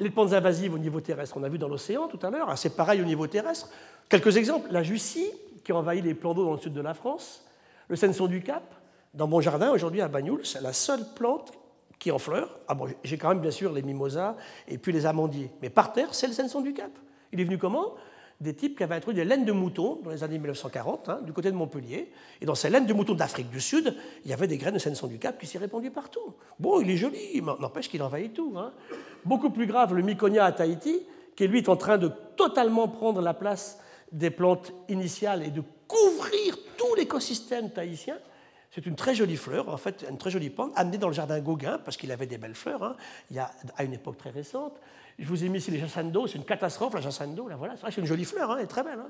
[0.00, 2.76] Les plantes invasives au niveau terrestre, on a vu dans l'océan tout à l'heure, c'est
[2.76, 3.68] pareil au niveau terrestre.
[4.08, 5.30] Quelques exemples, la Jussie,
[5.64, 7.44] qui envahit les plans d'eau dans le sud de la France,
[7.88, 8.62] le Senson du Cap,
[9.14, 11.52] dans mon jardin aujourd'hui à Bagnoul, c'est la seule plante
[11.98, 12.58] qui en fleurs.
[12.68, 15.92] Ah bon, j'ai quand même bien sûr les mimosas et puis les amandiers, mais par
[15.92, 16.90] terre, c'est le Senson du Cap.
[17.32, 17.94] Il est venu comment?
[18.40, 21.32] Des types qui avaient introduit des laines de mouton dans les années 1940, hein, du
[21.32, 22.10] côté de Montpellier.
[22.40, 24.78] Et dans ces laines de mouton d'Afrique du Sud, il y avait des graines de
[24.78, 26.34] Senson du Cap qui s'y répandaient partout.
[26.58, 28.54] Bon, il est joli, n'empêche qu'il envahit tout.
[28.56, 28.72] Hein.
[29.24, 31.00] Beaucoup plus grave, le Myconia à Tahiti,
[31.34, 33.80] qui lui est en train de totalement prendre la place
[34.12, 38.16] des plantes initiales et de couvrir tout l'écosystème tahitien.
[38.70, 41.40] C'est une très jolie fleur, en fait, une très jolie plante, amenée dans le jardin
[41.40, 42.96] Gauguin, parce qu'il avait des belles fleurs, hein,
[43.30, 44.74] il y a, à une époque très récente.
[45.18, 47.74] Je vous ai mis ici les jassando, c'est une catastrophe, la jassando, là, voilà.
[47.74, 49.00] C'est vrai c'est une jolie fleur, hein, elle est très belle.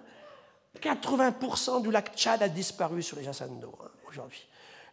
[0.80, 1.80] 80% hein.
[1.80, 3.74] du lac Tchad a disparu sur les jassando
[4.08, 4.46] aujourd'hui.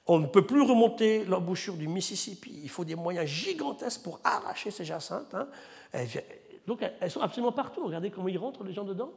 [0.07, 2.59] On ne peut plus remonter l'embouchure du Mississippi.
[2.63, 5.35] Il faut des moyens gigantesques pour arracher ces jacinthes.
[6.67, 7.85] Donc elles sont absolument partout.
[7.85, 9.11] Regardez comment ils rentrent les gens dedans.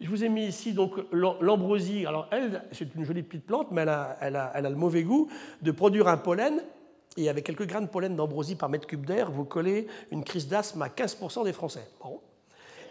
[0.00, 2.06] Je vous ai mis ici donc l'ambrosie.
[2.06, 3.88] Alors elle, c'est une jolie petite plante, mais elle
[4.36, 5.28] a, le mauvais goût
[5.60, 6.62] de produire un pollen.
[7.16, 10.48] Et avec quelques grains de pollen d'ambrosie par mètre cube d'air, vous collez une crise
[10.48, 11.86] d'asthme à 15% des Français.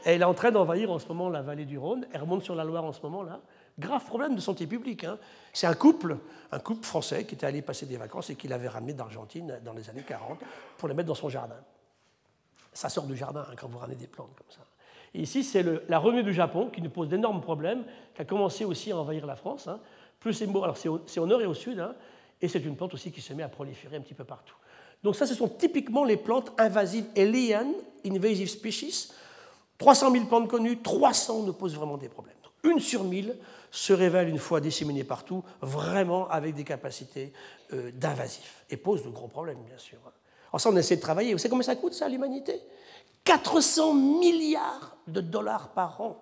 [0.03, 2.07] Elle est en train d'envahir en ce moment la vallée du Rhône.
[2.11, 3.39] Elle remonte sur la Loire en ce moment là.
[3.79, 5.03] Grave problème de santé publique.
[5.03, 5.17] Hein.
[5.53, 6.17] C'est un couple,
[6.51, 9.73] un couple français qui était allé passer des vacances et qui l'avait ramené d'Argentine dans
[9.73, 10.39] les années 40
[10.77, 11.55] pour les mettre dans son jardin.
[12.73, 14.65] Ça sort du jardin hein, quand vous ramenez des plantes comme ça.
[15.13, 17.83] Et ici, c'est la revenue du Japon qui nous pose d'énormes problèmes,
[18.15, 19.67] qui a commencé aussi à envahir la France.
[19.67, 19.79] Hein.
[20.19, 21.83] Plus c'est alors c'est au, nord et au sud,
[22.41, 24.55] et c'est une plante aussi qui se met à proliférer un petit peu partout.
[25.03, 27.73] Donc ça, ce sont typiquement les plantes invasives alien,
[28.05, 29.13] invasive species.
[29.77, 32.35] 300 000 plantes connues, 300 nous posent vraiment des problèmes.
[32.63, 33.35] une sur 1000
[33.71, 37.33] se révèle une fois disséminée partout, vraiment avec des capacités
[37.73, 39.97] euh, d'invasif, et pose de gros problèmes, bien sûr.
[40.51, 41.31] Alors ça, on essaie de travailler.
[41.31, 42.61] Vous savez combien ça coûte, ça, à l'humanité?
[43.23, 46.19] 400 milliards de dollars par an.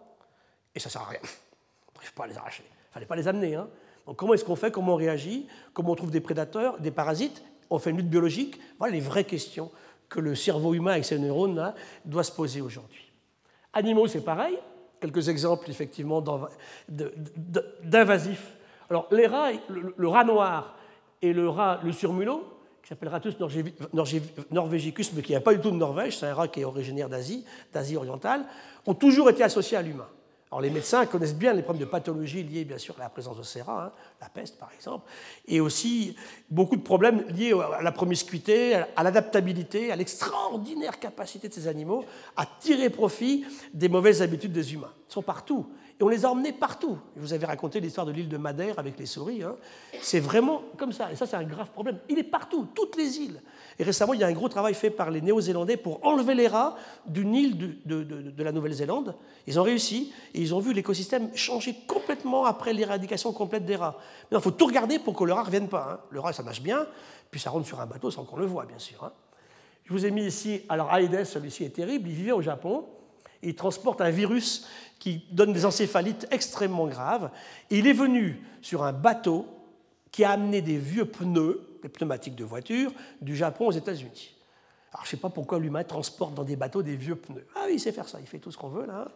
[0.76, 1.20] Et ça ne sert à rien.
[1.24, 2.64] On n'arrive pas les arracher.
[2.70, 3.56] Il fallait pas les amener.
[3.56, 3.68] Hein.
[4.16, 4.72] Comment est-ce qu'on fait?
[4.72, 5.48] Comment on réagit?
[5.74, 7.44] Comment on trouve des prédateurs, des parasites?
[7.70, 8.60] On fait une lutte biologique?
[8.78, 9.72] Voilà les vraies questions
[10.08, 11.74] que le cerveau humain avec ses neurones
[12.06, 13.12] doit se poser aujourd'hui.
[13.74, 14.58] Animaux, c'est pareil.
[15.00, 16.24] Quelques exemples, effectivement,
[17.84, 18.58] d'invasifs.
[18.90, 20.76] Alors, les rats, le, rat noir
[21.22, 22.44] et le rat, le surmulot,
[22.82, 23.36] qui s'appelle Ratus
[24.52, 27.08] norvegicus, mais qui n'a pas du tout de Norvège, c'est un rat qui est originaire
[27.08, 28.46] d'Asie, d'Asie orientale,
[28.86, 30.08] ont toujours été associés à l'humain.
[30.62, 33.62] Les médecins connaissent bien les problèmes de pathologie liés bien sûr à la présence de
[33.62, 35.08] rats, hein, la peste par exemple,
[35.48, 36.16] et aussi
[36.50, 42.04] beaucoup de problèmes liés à la promiscuité, à l'adaptabilité, à l'extraordinaire capacité de ces animaux
[42.36, 43.46] à tirer profit
[43.76, 44.92] des mauvaises habitudes des humains.
[45.10, 45.68] Ils sont partout.
[46.00, 46.98] Et on les a emmenés partout.
[47.18, 49.44] Je vous avais raconté l'histoire de l'île de Madère avec les souris.
[49.44, 49.58] Hein.
[50.02, 51.12] C'est vraiment comme ça.
[51.12, 52.00] Et ça, c'est un grave problème.
[52.08, 53.42] Il est partout, toutes les îles.
[53.78, 56.48] Et récemment, il y a un gros travail fait par les Néo-Zélandais pour enlever les
[56.48, 56.76] rats
[57.06, 59.14] d'une île de, la Nouvelle-Zélande.
[59.46, 63.98] Ils ont réussi et ils ont vu l'écosystème changer complètement après l'éradication complète des rats.
[64.32, 65.88] Mais il faut tout regarder pour que le rat ne revienne pas.
[65.92, 66.00] Hein.
[66.12, 66.88] Le rat, ça nage bien,
[67.30, 69.04] puis ça rentre sur un bateau sans qu'on le voit, bien sûr.
[69.04, 69.12] Hein.
[69.84, 72.86] Je vous ai mis ici, alors Aedes, celui-ci est terrible, il vivait au Japon.
[73.44, 74.68] Il transporte un virus
[75.00, 77.32] qui donne des encéphalites extrêmement graves.
[77.70, 79.46] il est venu sur un bateau
[80.12, 84.36] qui a amené des vieux pneus, des pneumatiques de voiture, du Japon aux États-Unis.
[84.92, 87.46] Alors, je ne sais pas pourquoi l'humain transporte dans des bateaux des vieux pneus.
[87.56, 89.08] Ah oui, il sait faire ça, il fait tout ce qu'on veut là.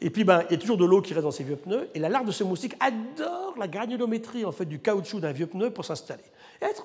[0.00, 1.88] Et puis, ben, il y a toujours de l'eau qui reste dans ces vieux pneus.
[1.94, 5.48] Et la larve de ce moustique adore la granulométrie en fait, du caoutchouc d'un vieux
[5.48, 6.22] pneu pour s'installer.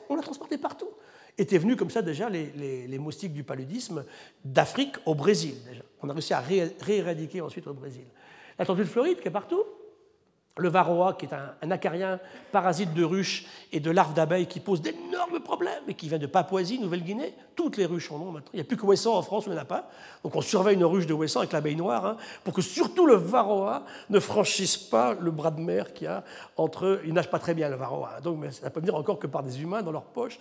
[0.10, 0.90] On l'a transporté partout.
[1.38, 4.06] Étaient venus comme ça déjà les, moustiques du paludisme
[4.44, 5.84] d'Afrique au Brésil déjà.
[6.02, 8.06] On a réussi à rééradiquer ensuite au Brésil.
[8.58, 9.64] La tortue de Floride qui est partout,
[10.58, 12.20] le varroa, qui est un, acarien
[12.52, 16.28] parasite de ruches et de larves d'abeilles qui pose d'énormes problèmes et qui vient de
[16.28, 17.34] Papouasie, Nouvelle-Guinée.
[17.56, 18.50] Toutes les ruches en ont maintenant.
[18.54, 19.90] Il n'y a plus que Ouessant en France où il n'y en a pas.
[20.24, 23.16] Donc on surveille une ruche de Ouessant avec l'abeille noire hein, pour que surtout le
[23.16, 26.24] varroa ne franchisse pas le bras de mer qu'il y a
[26.58, 27.00] entre.
[27.06, 28.16] Il nage pas très bien le varroa.
[28.18, 28.22] Hein.
[28.22, 30.40] donc ça peut venir encore que par des humains dans leurs poches,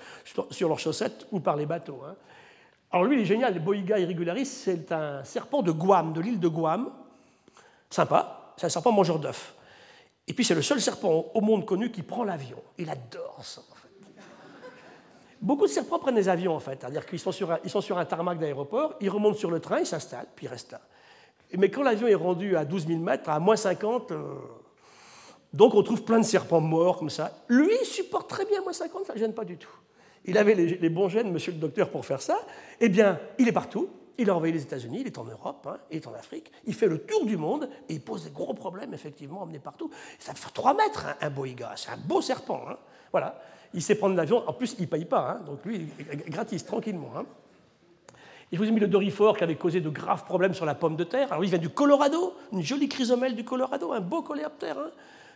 [0.51, 2.03] sur leurs chaussettes ou par les bateaux.
[2.05, 2.17] Hein.
[2.91, 3.55] Alors lui, il est génial.
[3.55, 6.91] Le Boiga irregularis, c'est un serpent de Guam, de l'île de Guam.
[7.89, 8.55] Sympa.
[8.57, 9.55] C'est un serpent mangeur d'œufs.
[10.27, 12.63] Et puis c'est le seul serpent au monde connu qui prend l'avion.
[12.79, 13.89] Il adore ça, en fait.
[15.41, 16.79] Beaucoup de serpents prennent des avions, en fait.
[16.81, 20.47] C'est-à-dire qu'ils sont, sur un, tarmac d'aéroport, ils remontent sur le train, ils s'installent, puis
[20.47, 20.81] ils restent là.
[21.57, 24.35] Mais quand l'avion est rendu à 12 000 mètres, à moins 50, euh,
[25.53, 27.33] donc on trouve plein de serpents morts comme ça.
[27.49, 29.73] Lui, il supporte très bien moins 50, ça ne gêne pas du tout.
[30.27, 32.39] Il avait les, bons gènes, monsieur le docteur, pour faire ça.
[32.81, 33.89] Eh bien, il est partout.
[34.19, 36.75] Il a envahi les États-Unis, il est en Europe, hein, il est en Afrique, il
[36.75, 39.91] fait le tour du monde et il pose des gros problèmes, effectivement, emmenés partout.
[40.19, 42.63] Ça fait 3 mètres, hein, un boïga, c'est un beau serpent.
[42.69, 42.77] Hein.
[43.13, 43.41] Voilà.
[43.73, 45.41] Il sait prendre l'avion, en plus, il ne paye pas, hein.
[45.47, 45.89] donc lui,
[46.29, 47.13] gratis, tranquillement.
[48.53, 50.75] Et je vous ai mis le dorifort qui avait causé de graves problèmes sur la
[50.75, 51.33] pomme de terre.
[51.33, 54.77] Alors, il vient du Colorado, une jolie chrysomèle du Colorado, un beau coléoptère.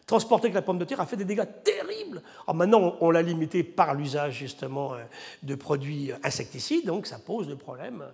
[0.07, 2.23] Transporté avec la pomme de terre a fait des dégâts terribles.
[2.47, 5.05] Alors maintenant, on l'a limité par l'usage justement euh,
[5.43, 8.05] de produits insecticides, donc ça pose des problèmes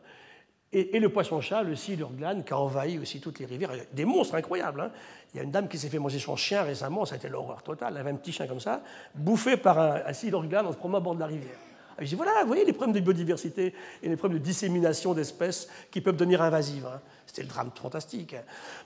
[0.72, 3.72] et, le poisson-chat, le silurglane, qui a envahi aussi toutes les rivières.
[3.92, 4.80] Des monstres incroyables.
[4.80, 4.92] Hein.
[5.34, 7.28] Il y a une dame qui s'est fait manger son chien récemment, ça a été
[7.28, 7.94] l'horreur totale.
[7.94, 8.82] Elle avait un petit chien comme ça,
[9.14, 11.58] bouffé par un, un silurglane en se promenant au bord de la rivière.
[12.00, 15.12] Et je dis voilà, vous voyez les problèmes de biodiversité et les problèmes de dissémination
[15.12, 16.86] d'espèces qui peuvent devenir invasives.
[16.86, 17.00] Hein.
[17.26, 18.34] C'était le drame fantastique.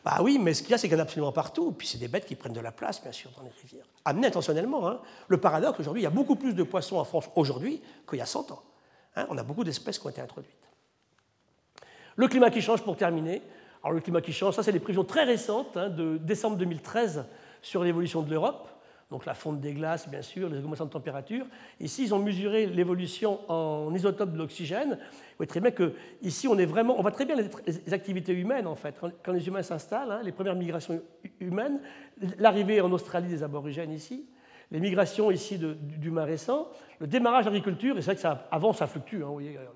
[0.04, 1.72] Bah oui, mais ce qu'il y a, c'est qu'il y en a absolument partout.
[1.72, 3.86] Puis c'est des bêtes qui prennent de la place, bien sûr, dans les rivières.
[4.04, 4.88] Amenées intentionnellement.
[4.88, 5.00] Hein.
[5.28, 8.22] Le paradoxe, aujourd'hui, il y a beaucoup plus de poissons en France aujourd'hui qu'il y
[8.22, 8.62] a 100 ans.
[9.16, 9.26] Hein.
[9.30, 10.52] on a beaucoup d'espèces qui ont été introduites.
[12.16, 13.42] Le climat qui change, pour terminer.
[13.84, 17.26] Alors le climat qui change, ça c'est des prévisions très récentes hein, de décembre 2013
[17.60, 18.73] sur l'évolution de l'Europe
[19.14, 21.46] donc la fonte des glaces, bien sûr, les augmentations de température.
[21.78, 24.90] Ici, ils ont mesuré l'évolution en isotope de l'oxygène.
[24.90, 28.32] Vous voyez très bien que ici, on est vraiment, on voit très bien les, activités
[28.32, 29.00] humaines en fait.
[29.22, 31.00] Quand, les humains s'installent, hein, les premières migrations
[31.38, 31.78] humaines,
[32.38, 34.26] l'arrivée en Australie des aborigènes ici,
[34.72, 36.66] les migrations ici d'humains récents,
[36.98, 39.30] le démarrage de l'agriculture, et c'est vrai que ça, avant ça fluctue, hein,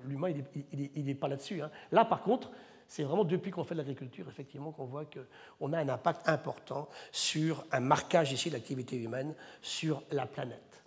[0.05, 0.33] l'humain
[0.73, 1.61] il n'est pas là-dessus.
[1.61, 1.71] Hein.
[1.93, 2.51] Là par contre,
[2.89, 6.89] c'est vraiment depuis qu'on fait de l'agriculture, effectivement, qu'on voit qu'on a un impact important
[7.11, 10.81] sur un marquage ici de l'activité humaine sur la planète.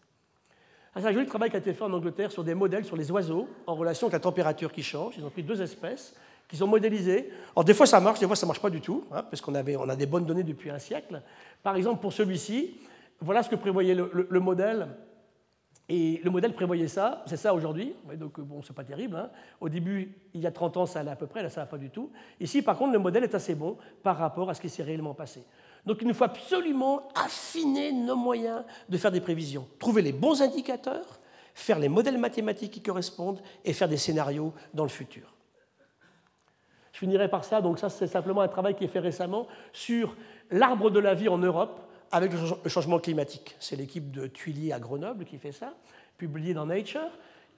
[0.94, 2.96] Ah, c'est un joli travail qui a été fait en Angleterre sur des modèles sur
[2.96, 5.14] les oiseaux en relation avec la température qui change.
[5.16, 6.14] Ils ont pris deux espèces
[6.48, 7.30] qu'ils ont modélisées.
[7.54, 9.40] Alors des fois ça marche, des fois ça ne marche pas du tout, hein, parce
[9.40, 11.22] qu'on on a des bonnes données depuis un siècle.
[11.62, 12.80] Par exemple, pour celui-ci,
[13.20, 14.88] voilà ce que prévoyait le modèle
[15.88, 19.16] et le modèle prévoyait ça, c'est ça aujourd'hui, donc bon, c'est pas terrible.
[19.16, 19.30] Hein.
[19.60, 21.66] Au début, il y a 30 ans, ça allait à peu près, là, ça va
[21.66, 22.10] pas du tout.
[22.40, 25.14] Ici, par contre, le modèle est assez bon par rapport à ce qui s'est réellement
[25.14, 25.44] passé.
[25.84, 30.40] Donc il nous faut absolument affiner nos moyens de faire des prévisions, trouver les bons
[30.40, 31.20] indicateurs,
[31.54, 35.34] faire les modèles mathématiques qui correspondent et faire des scénarios dans le futur.
[36.92, 40.14] Je finirai par ça, donc ça c'est simplement un travail qui est fait récemment sur
[40.50, 41.80] l'arbre de la vie en Europe
[42.12, 43.56] avec le changement climatique.
[43.58, 45.74] C'est l'équipe de Tuilier à Grenoble qui fait ça,
[46.18, 47.10] publié dans Nature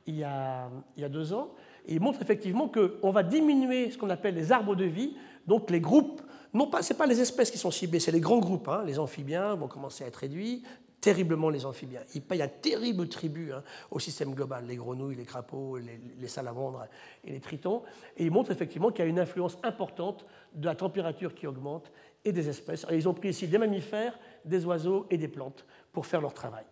[0.06, 0.70] il y a,
[1.08, 1.50] deux ans.
[1.86, 5.70] Et il montre effectivement qu'on va diminuer ce qu'on appelle les arbres de vie, donc
[5.70, 6.22] les groupes.
[6.52, 8.68] Non pas, ce pas les espèces qui sont ciblées, c'est les grands groupes.
[8.68, 8.84] Hein.
[8.86, 10.62] Les amphibiens vont commencer à être réduits,
[11.00, 12.02] terriblement les amphibiens.
[12.14, 16.28] Ils payent un terrible tribut hein, au système global, les grenouilles, les crapauds, les, les,
[16.28, 16.86] salamandres
[17.24, 17.82] et les tritons.
[18.16, 20.24] Et ils montrent effectivement qu'il y a une influence importante
[20.54, 21.90] de la température qui augmente
[22.24, 22.86] et des espèces.
[22.90, 26.64] ils ont pris ici des mammifères, des oiseaux et des plantes pour faire leur travail.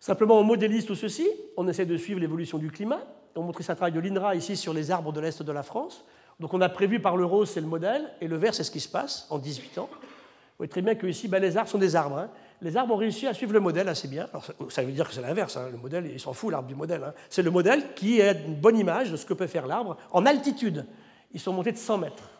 [0.00, 3.00] Simplement, on modélise tout ceci, on essaie de suivre l'évolution du climat.
[3.34, 6.04] On montre un travail de l'INRA ici sur les arbres de l'Est de la France.
[6.40, 8.70] Donc on a prévu par le rose, c'est le modèle, et le vert, c'est ce
[8.70, 9.88] qui se passe en 18 ans.
[9.92, 12.18] Vous voyez très bien que ici, ben, les arbres sont des arbres.
[12.18, 12.30] Hein.
[12.62, 14.26] Les arbres ont réussi à suivre le modèle assez bien.
[14.70, 15.56] Ça veut dire que c'est l'inverse.
[15.56, 15.68] Hein.
[15.70, 17.04] Le modèle, il s'en fout, l'arbre du modèle.
[17.04, 17.14] Hein.
[17.30, 20.26] C'est le modèle qui est une bonne image de ce que peut faire l'arbre en
[20.26, 20.84] altitude.
[21.32, 22.30] Ils sont montés de 100 mètres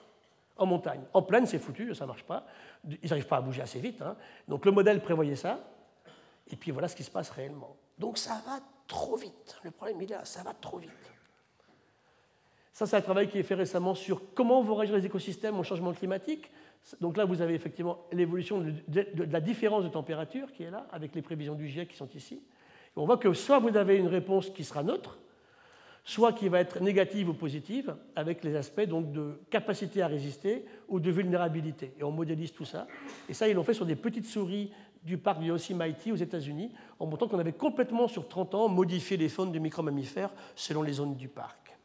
[0.58, 1.00] en montagne.
[1.14, 2.46] En plaine, c'est foutu, ça ne marche pas.
[3.02, 4.02] Ils n'arrivent pas à bouger assez vite.
[4.02, 4.16] Hein.
[4.46, 5.60] Donc le modèle prévoyait ça.
[6.50, 7.76] Et puis voilà ce qui se passe réellement.
[7.98, 9.58] Donc ça va trop vite.
[9.62, 10.90] Le problème, il est là, ça va trop vite.
[12.72, 15.64] Ça, c'est un travail qui est fait récemment sur comment vont réagir les écosystèmes au
[15.64, 16.48] changement climatique.
[17.00, 21.14] Donc là, vous avez effectivement l'évolution de, la différence de température qui est là, avec
[21.14, 22.34] les prévisions du GIEC qui sont ici.
[22.36, 25.18] Et on voit que soit vous avez une réponse qui sera neutre,
[26.08, 30.64] soit qui va être négative ou positive, avec les aspects donc, de capacité à résister
[30.88, 31.92] ou de vulnérabilité.
[32.00, 32.86] Et on modélise tout ça.
[33.28, 37.04] Et ça, ils l'ont fait sur des petites souris du parc Yosemite aux États-Unis, en
[37.04, 41.14] montrant qu'on avait complètement, sur 30 ans, modifié les faunes de micromammifères selon les zones
[41.14, 41.76] du parc.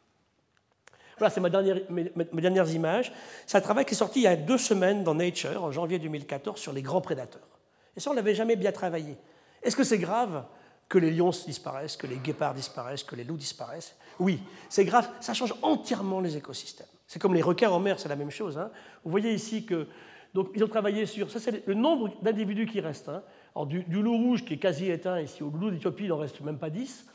[1.18, 2.10] Voilà, c'est ma dernière, mes,
[2.42, 3.12] dernières images.
[3.46, 6.00] C'est un travail qui est sorti il y a deux semaines dans Nature, en janvier
[6.00, 7.60] 2014, sur les grands prédateurs.
[7.98, 9.18] Et ça, on n'avait jamais bien travaillé.
[9.62, 10.46] Est-ce que c'est grave
[10.88, 13.98] que les lions disparaissent, que les guépards disparaissent, que les loups disparaissent?
[14.20, 14.39] Oui,
[14.70, 16.88] c'est grave, ça change entièrement les écosystèmes.
[17.07, 18.57] C'est comme les requins en mer, c'est la même chose.
[18.57, 18.72] Hein.
[19.03, 19.88] Vous voyez ici que
[20.34, 23.09] donc, ils ont travaillé sur, ça c'est le nombre d'individus qui restent.
[23.09, 23.22] Hein.
[23.55, 26.41] Alors, du, loup rouge qui est quasi éteint ici, au loup d'Éthiopie, il n'en reste
[26.41, 27.05] même pas 10.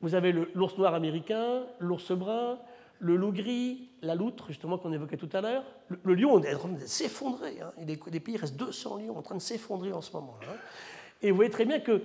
[0.00, 2.58] Vous avez l'ours noir américain, l'ours brun,
[3.00, 5.64] le loup gris, la loutre, justement, qu'on évoquait tout à l'heure.
[5.88, 7.58] Le, lion est en train de s'effondrer.
[7.62, 7.72] Hein.
[7.78, 10.36] Des pays, il reste 200 lions en train de s'effondrer en ce moment.
[10.42, 10.54] Hein.
[11.22, 12.02] Et vous voyez très bien que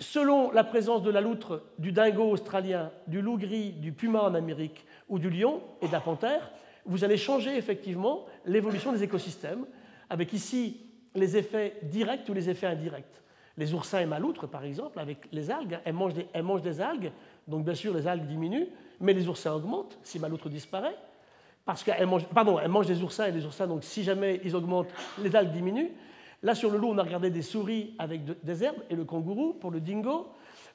[0.00, 4.34] selon la présence de la loutre, du dingo australien, du loup gris, du puma en
[4.34, 6.50] Amérique ou du lion et de la panthère,
[6.86, 9.66] vous allez changer effectivement l'évolution des écosystèmes,
[10.08, 10.80] avec ici
[11.14, 13.04] les effets directs ou les effets indirects.
[13.58, 16.62] Les oursins et ma loutre, par exemple, avec les algues, elles mangent, des, elles mangent
[16.62, 17.12] des algues,
[17.46, 18.68] donc bien sûr les algues diminuent,
[19.00, 20.96] mais les oursins augmentent si ma loutre disparaît,
[21.66, 24.56] parce qu'elles mangent, pardon, elles mangent des oursins et les oursins, donc si jamais ils
[24.56, 24.92] augmentent,
[25.22, 25.90] les algues diminuent,
[26.42, 29.54] Là, sur le loup, on a regardé des souris avec des herbes et le kangourou
[29.54, 30.28] pour le dingo.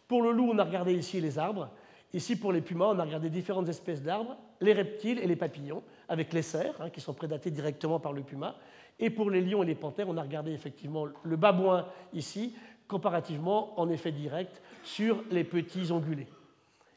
[0.08, 1.70] Pour le loup, on a regardé ici les arbres.
[2.14, 5.84] Ici, pour les pumas, on a regardé différentes espèces d'arbres, les reptiles et les papillons,
[6.08, 8.56] avec les cerfs, hein, qui sont prédatés directement par le puma.
[9.00, 12.56] Et pour les lions et les panthères, on a regardé effectivement le babouin ici,
[12.88, 16.28] comparativement en effet direct sur les petits ongulés.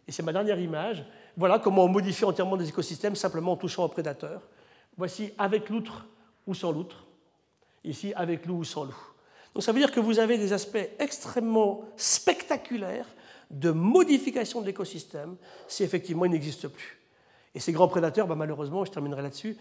[0.07, 1.05] Et c'est ma dernière image.
[1.37, 4.43] Voilà comment on modifie entièrement des écosystèmes simplement en touchant aux prédateurs.
[4.97, 6.07] Voici avec loutre
[6.47, 7.08] ou sans loutre
[7.85, 8.97] ici avec loup ou sans loup.
[9.55, 13.07] Donc ça veut dire que vous avez des aspects extrêmement spectaculaires
[13.51, 16.99] de modification de l'écosystème si effectivement il n'existe plus.
[17.55, 19.57] Et ces grands prédateurs, bah, malheureusement, je terminerai là-dessus,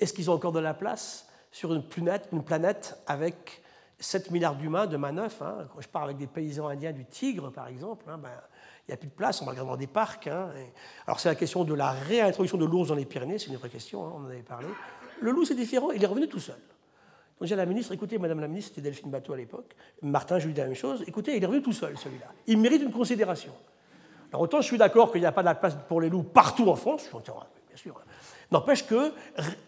[0.00, 3.62] Est-ce qu'ils ont encore de la place sur une planète, une planète avec
[4.00, 5.68] 7 milliards d'humains de manœuvres hein?
[5.74, 8.30] Quand je parle avec des paysans indiens du Tigre, par exemple, hein, ben,
[8.86, 10.28] il n'y a plus de place, on va regarder dans des parcs.
[10.28, 10.50] Hein,
[11.06, 13.68] alors c'est la question de la réintroduction de l'ours dans les Pyrénées, c'est une vraie
[13.68, 14.68] question, on en avait parlé.
[15.20, 16.58] Le loup, c'est différent, il est revenu tout seul.
[17.38, 20.38] Donc j'ai à la ministre, écoutez, Madame la ministre, c'était Delphine Bateau à l'époque, Martin,
[20.38, 22.26] je lui dis la même chose, écoutez, il est revenu tout seul, celui-là.
[22.46, 23.52] Il mérite une considération.
[24.32, 26.24] Alors autant je suis d'accord qu'il n'y a pas de la place pour les loups
[26.24, 28.00] partout en France, je bien sûr.
[28.50, 29.12] N'empêche que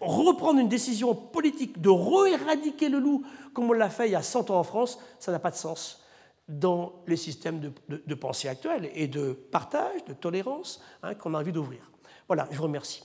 [0.00, 4.22] reprendre une décision politique de re-éradiquer le loup, comme on l'a fait il y a
[4.22, 6.02] 100 ans en France, ça n'a pas de sens
[6.48, 11.52] dans les systèmes de, pensée actuels et de partage, de tolérance hein, qu'on a envie
[11.52, 11.90] d'ouvrir.
[12.26, 13.04] Voilà, je vous remercie.